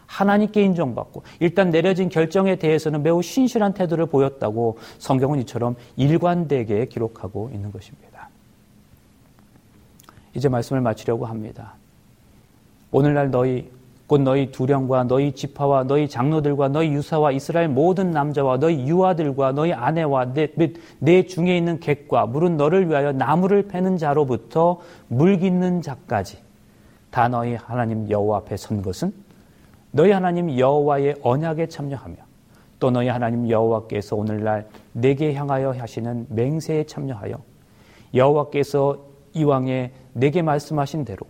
하나님께 0.09 0.63
인정받고 0.63 1.21
일단 1.39 1.69
내려진 1.69 2.09
결정에 2.09 2.55
대해서는 2.55 3.03
매우 3.03 3.21
신실한 3.21 3.75
태도를 3.75 4.07
보였다고 4.07 4.79
성경은 4.97 5.39
이처럼 5.41 5.75
일관되게 5.97 6.85
기록하고 6.85 7.51
있는 7.53 7.71
것입니다. 7.71 8.29
이제 10.33 10.49
말씀을 10.49 10.81
마치려고 10.81 11.27
합니다. 11.27 11.75
오늘날 12.91 13.29
너희 13.29 13.69
곧 14.07 14.21
너희 14.21 14.51
두령과 14.51 15.03
너희 15.03 15.31
지파와 15.33 15.83
너희 15.83 16.09
장로들과 16.09 16.69
너희 16.69 16.89
유사와 16.89 17.31
이스라엘 17.31 17.69
모든 17.69 18.09
남자와 18.09 18.57
너희 18.57 18.87
유아들과 18.87 19.51
너희 19.51 19.71
아내와 19.71 20.33
내, 20.33 20.47
내 20.97 21.27
중에 21.27 21.55
있는 21.55 21.79
객과 21.79 22.25
물은 22.25 22.57
너를 22.57 22.89
위하여 22.89 23.11
나무를 23.11 23.67
패는 23.67 23.97
자로부터 23.97 24.79
물 25.07 25.37
깃는 25.37 25.83
자까지 25.83 26.39
다 27.11 27.27
너희 27.27 27.53
하나님 27.53 28.09
여호와 28.09 28.39
앞에 28.39 28.57
선 28.57 28.81
것은 28.81 29.28
너희 29.91 30.11
하나님 30.11 30.57
여호와의 30.57 31.15
언약에 31.21 31.67
참여하며 31.67 32.15
또 32.79 32.91
너희 32.91 33.07
하나님 33.07 33.49
여호와께서 33.49 34.15
오늘날 34.15 34.67
내게 34.93 35.33
향하여 35.33 35.71
하시는 35.71 36.25
맹세에 36.29 36.85
참여하여 36.85 37.41
여호와께서 38.13 38.97
이왕에 39.33 39.91
내게 40.13 40.41
말씀하신 40.41 41.05
대로 41.05 41.25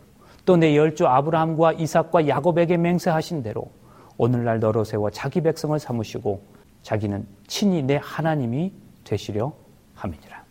또 0.46 0.58
내 0.58 0.76
열조 0.76 1.08
아브라함과 1.08 1.74
이삭과 1.74 2.28
야곱에게 2.28 2.78
맹세하신 2.78 3.44
대로 3.44 3.70
오늘날 4.18 4.60
너로 4.60 4.84
세워 4.84 5.12
자기 5.12 5.42
백성을 5.42 5.78
삼으시고 5.78 6.42
자기는 6.82 7.26
친히 7.46 7.84
내 7.84 8.00
하나님이 8.02 8.72
되시려 9.04 9.54
함이니라. 9.94 10.44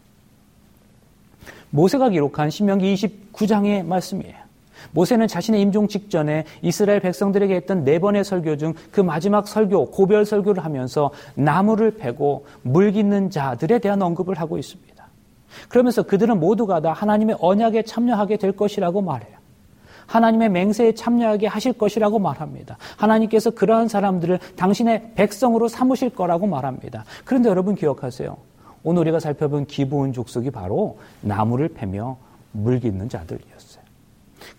모세가 1.71 2.11
기록한 2.11 2.49
신명기 2.51 2.95
29장의 2.95 3.85
말씀이에요. 3.85 4.38
모세는 4.93 5.29
자신의 5.29 5.61
임종 5.63 5.89
직전에 5.89 6.45
이스라엘 6.63 7.01
백성들에게 7.01 7.55
했던 7.55 7.85
네 7.85 7.99
번의 7.99 8.25
설교 8.25 8.57
중 8.57 8.75
그 8.91 9.01
마지막 9.01 9.47
설교, 9.47 9.91
고별 9.91 10.25
설교를 10.25 10.65
하면서 10.65 11.11
나무를 11.35 11.93
패고 11.97 12.47
물 12.63 12.93
깃는 12.93 13.31
자들에 13.31 13.79
대한 13.79 14.03
언급을 14.03 14.39
하고 14.41 14.59
있습니다. 14.59 14.89
그러면서 15.69 16.03
그들은 16.03 16.41
모두가 16.41 16.81
다 16.81 16.93
하나님의 16.93 17.37
언약에 17.41 17.83
참여하게 17.83 18.37
될 18.37 18.53
것이라고 18.53 19.03
말해요. 19.03 19.39
하나님의 20.07 20.49
맹세에 20.49 20.95
참여하게 20.95 21.47
하실 21.49 21.75
것이라고 21.75 22.19
말합니다. 22.19 22.79
하나님께서 22.97 23.51
그러한 23.51 23.89
사람들을 23.89 24.39
당신의 24.57 25.13
백성으로 25.15 25.69
삼으실 25.69 26.11
거라고 26.11 26.47
말합니다. 26.47 27.05
그런데 27.25 27.51
여러분 27.51 27.75
기억하세요. 27.75 28.37
오늘 28.85 29.03
우리가 29.03 29.21
살펴본 29.21 29.67
기부온 29.67 30.15
족속이 30.15 30.51
바로 30.51 30.99
나무를 31.21 31.69
패며 31.69 32.17
물 32.53 32.81
깃는 32.81 33.11
자들이었어요. 33.11 33.58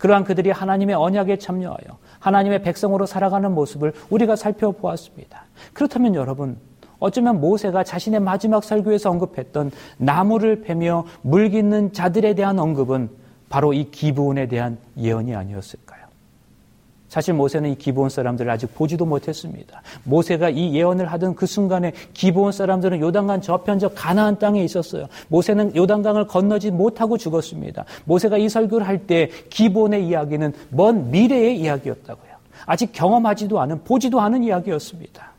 그러한 0.00 0.24
그들이 0.24 0.50
하나님의 0.50 0.96
언약에 0.96 1.36
참여하여 1.36 1.98
하나님의 2.18 2.62
백성으로 2.62 3.04
살아가는 3.06 3.52
모습을 3.52 3.92
우리가 4.08 4.34
살펴보았습니다. 4.34 5.44
그렇다면 5.74 6.14
여러분, 6.14 6.56
어쩌면 6.98 7.40
모세가 7.40 7.84
자신의 7.84 8.20
마지막 8.20 8.64
설교에서 8.64 9.10
언급했던 9.10 9.70
나무를 9.98 10.62
패며 10.62 11.04
물 11.20 11.50
깃는 11.50 11.92
자들에 11.92 12.34
대한 12.34 12.58
언급은 12.58 13.10
바로 13.50 13.74
이 13.74 13.90
기브온에 13.90 14.48
대한 14.48 14.78
예언이 14.96 15.34
아니었을까요? 15.34 15.99
사실 17.10 17.34
모세는 17.34 17.70
이 17.70 17.74
기브온 17.74 18.08
사람들을 18.08 18.48
아직 18.48 18.72
보지도 18.72 19.04
못했습니다. 19.04 19.82
모세가 20.04 20.48
이 20.50 20.72
예언을 20.76 21.06
하던 21.06 21.34
그 21.34 21.44
순간에 21.44 21.92
기브온 22.14 22.52
사람들은 22.52 23.00
요단강 23.00 23.40
저편 23.40 23.80
저 23.80 23.88
가나안 23.88 24.38
땅에 24.38 24.62
있었어요. 24.62 25.08
모세는 25.26 25.74
요단강을 25.74 26.28
건너지 26.28 26.70
못하고 26.70 27.18
죽었습니다. 27.18 27.84
모세가 28.04 28.38
이 28.38 28.48
설교를 28.48 28.86
할 28.86 29.00
때 29.00 29.28
기브온의 29.48 30.06
이야기는 30.06 30.52
먼 30.70 31.10
미래의 31.10 31.58
이야기였다고요. 31.58 32.30
아직 32.66 32.92
경험하지도 32.92 33.58
않은 33.58 33.82
보지도 33.82 34.20
않은 34.20 34.44
이야기였습니다. 34.44 35.32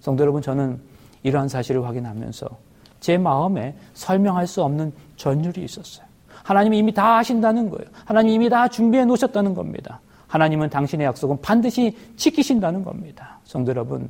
성도 0.00 0.22
여러분 0.22 0.42
저는 0.42 0.78
이러한 1.22 1.48
사실을 1.48 1.86
확인하면서 1.86 2.48
제 3.00 3.16
마음에 3.16 3.74
설명할 3.94 4.46
수 4.46 4.62
없는 4.62 4.92
전율이 5.16 5.64
있었어요. 5.64 6.04
하나님이 6.42 6.78
이미 6.78 6.92
다 6.92 7.16
하신다는 7.16 7.70
거예요. 7.70 7.86
하나님이 8.04 8.34
이미 8.34 8.48
다 8.50 8.68
준비해 8.68 9.06
놓으셨다는 9.06 9.54
겁니다. 9.54 10.00
하나님은 10.34 10.68
당신의 10.68 11.06
약속은 11.06 11.42
반드시 11.42 11.96
지키신다는 12.16 12.82
겁니다. 12.82 13.38
성도 13.44 13.70
여러분, 13.70 14.08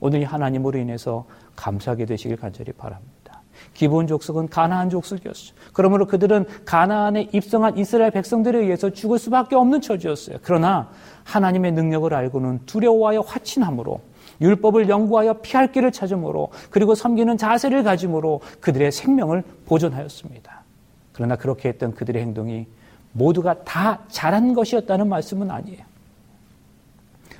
오늘 0.00 0.24
하나님으로 0.24 0.76
인해서 0.76 1.26
감사하게 1.54 2.06
되시길 2.06 2.38
간절히 2.38 2.72
바랍니다. 2.72 3.40
기본 3.72 4.08
족속은 4.08 4.48
가나안 4.48 4.90
족속이었어요. 4.90 5.52
그러므로 5.72 6.06
그들은 6.08 6.44
가나안에 6.64 7.28
입성한 7.32 7.78
이스라엘 7.78 8.10
백성들에 8.10 8.58
의해서 8.58 8.90
죽을 8.90 9.20
수밖에 9.20 9.54
없는 9.54 9.80
처지였어요. 9.80 10.38
그러나 10.42 10.90
하나님의 11.22 11.70
능력을 11.70 12.12
알고는 12.12 12.66
두려워하여 12.66 13.20
화친함으로 13.20 14.00
율법을 14.40 14.88
연구하여 14.88 15.34
피할 15.34 15.70
길을 15.70 15.92
찾음으로 15.92 16.48
그리고 16.70 16.96
섬기는 16.96 17.36
자세를 17.36 17.84
가짐으로 17.84 18.40
그들의 18.58 18.90
생명을 18.90 19.44
보존하였습니다. 19.66 20.64
그러나 21.12 21.36
그렇게 21.36 21.68
했던 21.68 21.94
그들의 21.94 22.20
행동이 22.20 22.66
모두가 23.12 23.64
다 23.64 24.00
잘한 24.08 24.54
것이었다는 24.54 25.08
말씀은 25.08 25.50
아니에요. 25.50 25.84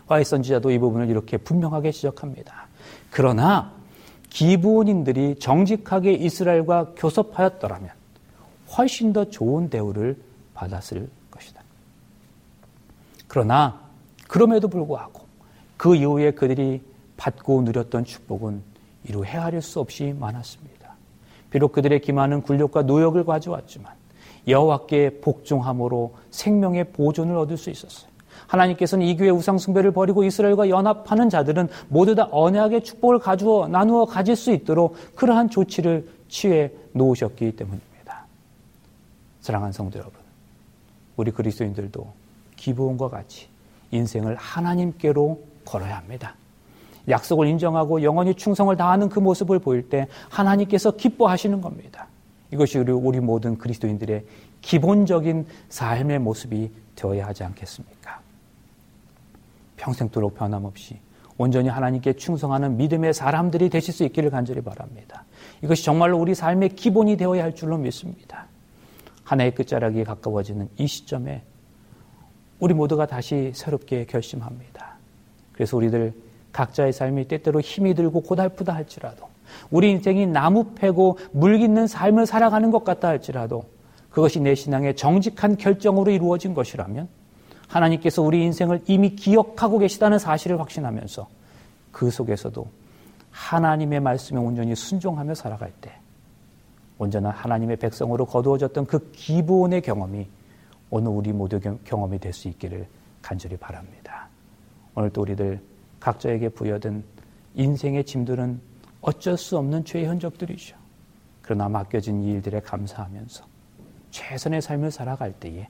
화이 0.06 0.24
선지자도 0.24 0.70
이 0.72 0.78
부분을 0.78 1.08
이렇게 1.08 1.36
분명하게 1.36 1.92
지적합니다. 1.92 2.66
그러나 3.10 3.72
기부원인들이 4.30 5.36
정직하게 5.38 6.12
이스라엘과 6.14 6.92
교섭하였더라면 6.96 7.90
훨씬 8.76 9.12
더 9.12 9.24
좋은 9.24 9.68
대우를 9.70 10.16
받았을 10.54 11.08
것이다. 11.30 11.62
그러나 13.28 13.80
그럼에도 14.28 14.68
불구하고 14.68 15.26
그 15.76 15.94
이후에 15.94 16.32
그들이 16.32 16.82
받고 17.16 17.62
누렸던 17.62 18.04
축복은 18.04 18.62
이루 19.04 19.24
헤아릴 19.24 19.62
수 19.62 19.80
없이 19.80 20.14
많았습니다. 20.18 20.94
비록 21.50 21.72
그들의 21.72 22.00
기만은 22.00 22.42
굴욕과 22.42 22.82
노역을 22.82 23.24
가져왔지만 23.24 23.99
여호와께 24.46 25.20
복종함으로 25.20 26.14
생명의 26.30 26.92
보존을 26.92 27.36
얻을 27.36 27.56
수 27.56 27.70
있었어요. 27.70 28.10
하나님께서는 28.46 29.06
이교의 29.06 29.30
우상 29.30 29.58
숭배를 29.58 29.92
버리고 29.92 30.24
이스라엘과 30.24 30.68
연합하는 30.68 31.30
자들은 31.30 31.68
모두 31.88 32.14
다 32.14 32.28
언약의 32.30 32.82
축복을 32.82 33.18
가주어 33.18 33.68
나누어 33.68 34.06
가질 34.06 34.34
수 34.34 34.50
있도록 34.52 34.96
그러한 35.14 35.50
조치를 35.50 36.08
취해 36.28 36.70
놓으셨기 36.92 37.56
때문입니다. 37.56 38.26
사랑하는 39.40 39.72
성도 39.72 39.98
여러분, 39.98 40.18
우리 41.16 41.30
그리스도인들도 41.30 42.06
기부원과 42.56 43.08
같이 43.08 43.48
인생을 43.90 44.36
하나님께로 44.36 45.40
걸어야 45.64 45.96
합니다. 45.96 46.34
약속을 47.08 47.46
인정하고 47.46 48.02
영원히 48.02 48.34
충성을 48.34 48.74
다하는 48.76 49.08
그 49.08 49.18
모습을 49.18 49.58
보일 49.58 49.88
때 49.88 50.06
하나님께서 50.28 50.92
기뻐하시는 50.92 51.60
겁니다. 51.60 52.06
이것이 52.52 52.78
우리 52.78 53.20
모든 53.20 53.56
그리스도인들의 53.58 54.24
기본적인 54.60 55.46
삶의 55.68 56.18
모습이 56.18 56.70
되어야 56.96 57.26
하지 57.26 57.44
않겠습니까? 57.44 58.20
평생도록 59.76 60.34
변함없이 60.34 60.98
온전히 61.38 61.68
하나님께 61.70 62.14
충성하는 62.14 62.76
믿음의 62.76 63.14
사람들이 63.14 63.70
되실 63.70 63.94
수 63.94 64.04
있기를 64.04 64.28
간절히 64.28 64.60
바랍니다. 64.60 65.24
이것이 65.62 65.84
정말로 65.84 66.18
우리 66.18 66.34
삶의 66.34 66.70
기본이 66.70 67.16
되어야 67.16 67.42
할 67.42 67.54
줄로 67.54 67.78
믿습니다. 67.78 68.46
하나의 69.24 69.54
끝자락이 69.54 70.04
가까워지는 70.04 70.68
이 70.76 70.86
시점에 70.86 71.42
우리 72.58 72.74
모두가 72.74 73.06
다시 73.06 73.52
새롭게 73.54 74.04
결심합니다. 74.04 74.96
그래서 75.52 75.78
우리들 75.78 76.12
각자의 76.52 76.92
삶이 76.92 77.28
때때로 77.28 77.60
힘이 77.60 77.94
들고 77.94 78.20
고달프다 78.22 78.74
할지라도 78.74 79.29
우리 79.70 79.90
인생이 79.90 80.26
나무 80.26 80.72
패고 80.74 81.18
물 81.32 81.58
깃는 81.58 81.86
삶을 81.86 82.26
살아가는 82.26 82.70
것 82.70 82.84
같다 82.84 83.08
할지라도 83.08 83.64
그것이 84.10 84.40
내 84.40 84.54
신앙의 84.54 84.96
정직한 84.96 85.56
결정으로 85.56 86.10
이루어진 86.10 86.54
것이라면 86.54 87.08
하나님께서 87.68 88.22
우리 88.22 88.42
인생을 88.44 88.82
이미 88.86 89.10
기억하고 89.10 89.78
계시다는 89.78 90.18
사실을 90.18 90.58
확신하면서 90.58 91.28
그 91.92 92.10
속에서도 92.10 92.66
하나님의 93.30 94.00
말씀에 94.00 94.38
온전히 94.38 94.74
순종하며 94.74 95.34
살아갈 95.34 95.72
때 95.80 95.92
온전한 96.98 97.32
하나님의 97.32 97.76
백성으로 97.76 98.26
거두어졌던 98.26 98.86
그 98.86 99.10
기본의 99.12 99.82
경험이 99.82 100.26
오늘 100.90 101.12
우리 101.12 101.32
모두 101.32 101.60
경험이 101.84 102.18
될 102.18 102.32
수 102.32 102.48
있기를 102.48 102.86
간절히 103.22 103.56
바랍니다. 103.56 104.28
오늘도 104.94 105.20
우리들 105.22 105.60
각자에게 106.00 106.48
부여된 106.50 107.04
인생의 107.54 108.04
짐들은 108.04 108.60
어쩔 109.00 109.36
수 109.36 109.56
없는 109.58 109.84
죄의 109.84 110.06
흔적들이죠. 110.06 110.76
그러나 111.42 111.68
맡겨진 111.68 112.22
이 112.22 112.32
일들에 112.32 112.60
감사하면서 112.60 113.44
최선의 114.10 114.62
삶을 114.62 114.90
살아갈 114.90 115.32
때에 115.32 115.68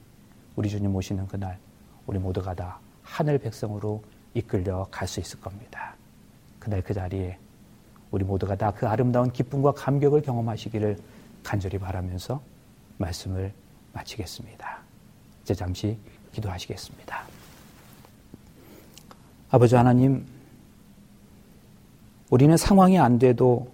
우리 0.55 0.69
주님 0.69 0.95
오시는 0.95 1.27
그날 1.27 1.57
우리 2.05 2.19
모두가 2.19 2.53
다 2.53 2.79
하늘 3.03 3.37
백성으로 3.37 4.03
이끌려 4.33 4.87
갈 4.91 5.07
수 5.07 5.19
있을 5.19 5.39
겁니다. 5.39 5.95
그날 6.59 6.81
그 6.81 6.93
자리에 6.93 7.37
우리 8.11 8.23
모두가 8.23 8.55
다 8.55 8.71
그 8.71 8.87
아름다운 8.87 9.31
기쁨과 9.31 9.71
감격을 9.73 10.21
경험하시기를 10.21 10.97
간절히 11.43 11.77
바라면서 11.77 12.41
말씀을 12.97 13.53
마치겠습니다. 13.93 14.79
이제 15.43 15.53
잠시 15.53 15.97
기도하시겠습니다. 16.33 17.23
아버지 19.49 19.75
하나님, 19.75 20.25
우리는 22.31 22.55
상황이 22.57 22.97
안 22.97 23.19
돼도 23.19 23.67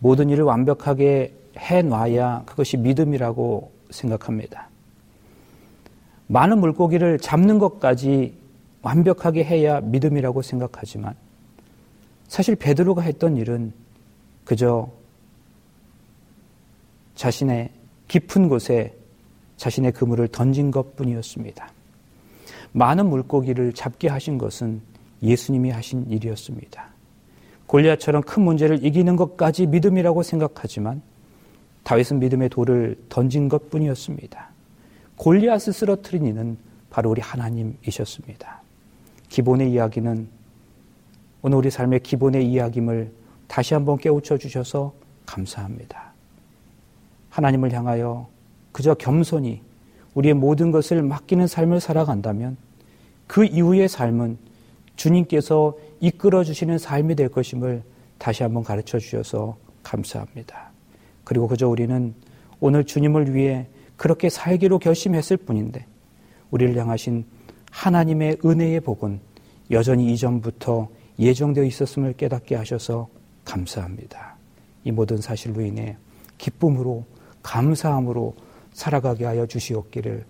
모든 0.00 0.28
일을 0.30 0.44
완벽하게 0.44 1.32
해놔야 1.56 2.42
그것이 2.44 2.76
믿음이라고 2.76 3.72
생각합니다. 3.90 4.68
많은 6.26 6.58
물고기를 6.58 7.18
잡는 7.18 7.58
것까지 7.58 8.34
완벽하게 8.82 9.44
해야 9.44 9.80
믿음이라고 9.80 10.42
생각하지만 10.42 11.14
사실 12.26 12.56
베드로가 12.56 13.02
했던 13.02 13.36
일은 13.36 13.72
그저 14.44 14.90
자신의 17.14 17.70
깊은 18.08 18.48
곳에 18.48 18.94
자신의 19.56 19.92
그물을 19.92 20.26
던진 20.28 20.70
것 20.72 20.96
뿐이었습니다. 20.96 21.72
많은 22.72 23.08
물고기를 23.08 23.72
잡게 23.72 24.08
하신 24.08 24.36
것은 24.36 24.80
예수님이 25.22 25.70
하신 25.70 26.10
일이었습니다. 26.10 26.97
골리앗처럼 27.68 28.22
큰 28.22 28.42
문제를 28.42 28.84
이기는 28.84 29.14
것까지 29.14 29.66
믿음이라고 29.66 30.22
생각하지만 30.22 31.02
다윗은 31.84 32.18
믿음의 32.18 32.48
돌을 32.48 32.96
던진 33.08 33.48
것 33.48 33.70
뿐이었습니다. 33.70 34.48
골리앗을 35.16 35.72
쓰러뜨린 35.72 36.26
이는 36.26 36.56
바로 36.90 37.10
우리 37.10 37.20
하나님이셨습니다. 37.20 38.62
기본의 39.28 39.70
이야기는 39.72 40.28
오늘 41.42 41.58
우리 41.58 41.70
삶의 41.70 42.00
기본의 42.00 42.50
이야기임을 42.50 43.12
다시 43.46 43.74
한번 43.74 43.98
깨우쳐 43.98 44.38
주셔서 44.38 44.94
감사합니다. 45.26 46.12
하나님을 47.30 47.72
향하여 47.72 48.28
그저 48.72 48.94
겸손히 48.94 49.60
우리의 50.14 50.34
모든 50.34 50.70
것을 50.70 51.02
맡기는 51.02 51.46
삶을 51.46 51.80
살아간다면 51.80 52.56
그 53.26 53.44
이후의 53.44 53.88
삶은 53.88 54.38
주님께서 54.98 55.76
이끌어 56.00 56.44
주시는 56.44 56.76
삶이 56.76 57.14
될 57.14 57.28
것임을 57.28 57.82
다시 58.18 58.42
한번 58.42 58.64
가르쳐 58.64 58.98
주셔서 58.98 59.56
감사합니다. 59.82 60.70
그리고 61.24 61.46
그저 61.46 61.68
우리는 61.68 62.14
오늘 62.60 62.84
주님을 62.84 63.34
위해 63.34 63.68
그렇게 63.96 64.28
살기로 64.28 64.80
결심했을 64.80 65.36
뿐인데 65.36 65.86
우리를 66.50 66.76
향하신 66.76 67.24
하나님의 67.70 68.38
은혜의 68.44 68.80
복은 68.80 69.20
여전히 69.70 70.12
이전부터 70.12 70.88
예정되어 71.18 71.64
있었음을 71.64 72.14
깨닫게 72.14 72.56
하셔서 72.56 73.08
감사합니다. 73.44 74.36
이 74.84 74.90
모든 74.90 75.18
사실로 75.18 75.62
인해 75.62 75.96
기쁨으로 76.38 77.04
감사함으로 77.42 78.34
살아가게 78.72 79.24
하여 79.24 79.46
주시옵기를 79.46 80.24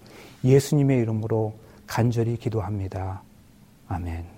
예수님의 0.45 0.99
이름으로 1.01 1.55
간절히 1.87 2.37
기도합니다. 2.37 3.23
아멘. 3.89 4.38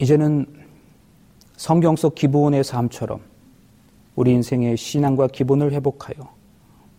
이제는 0.00 0.46
성경 1.56 1.94
속 1.94 2.14
기본의 2.14 2.64
삶처럼 2.64 3.20
우리 4.16 4.32
인생의 4.32 4.78
신앙과 4.78 5.26
기본을 5.26 5.72
회복하여 5.72 6.26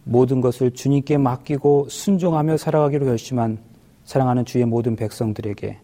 모든 0.03 0.39
것을 0.39 0.71
주님께 0.71 1.17
맡기고 1.17 1.89
순종하며 1.89 2.57
살아가기로 2.57 3.07
결심한 3.07 3.57
사랑하는 4.05 4.45
주의 4.45 4.65
모든 4.65 4.95
백성들에게 4.95 5.79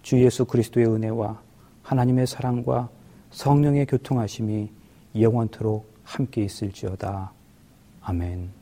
주 0.00 0.22
예수 0.24 0.46
그리스도의 0.46 0.86
은혜와 0.86 1.42
하나님의 1.82 2.26
사랑과 2.26 2.88
성령의 3.32 3.84
교통하심이 3.84 4.70
영원토록 5.20 5.92
함께 6.04 6.42
있을지어다. 6.42 7.32
아멘. 8.00 8.61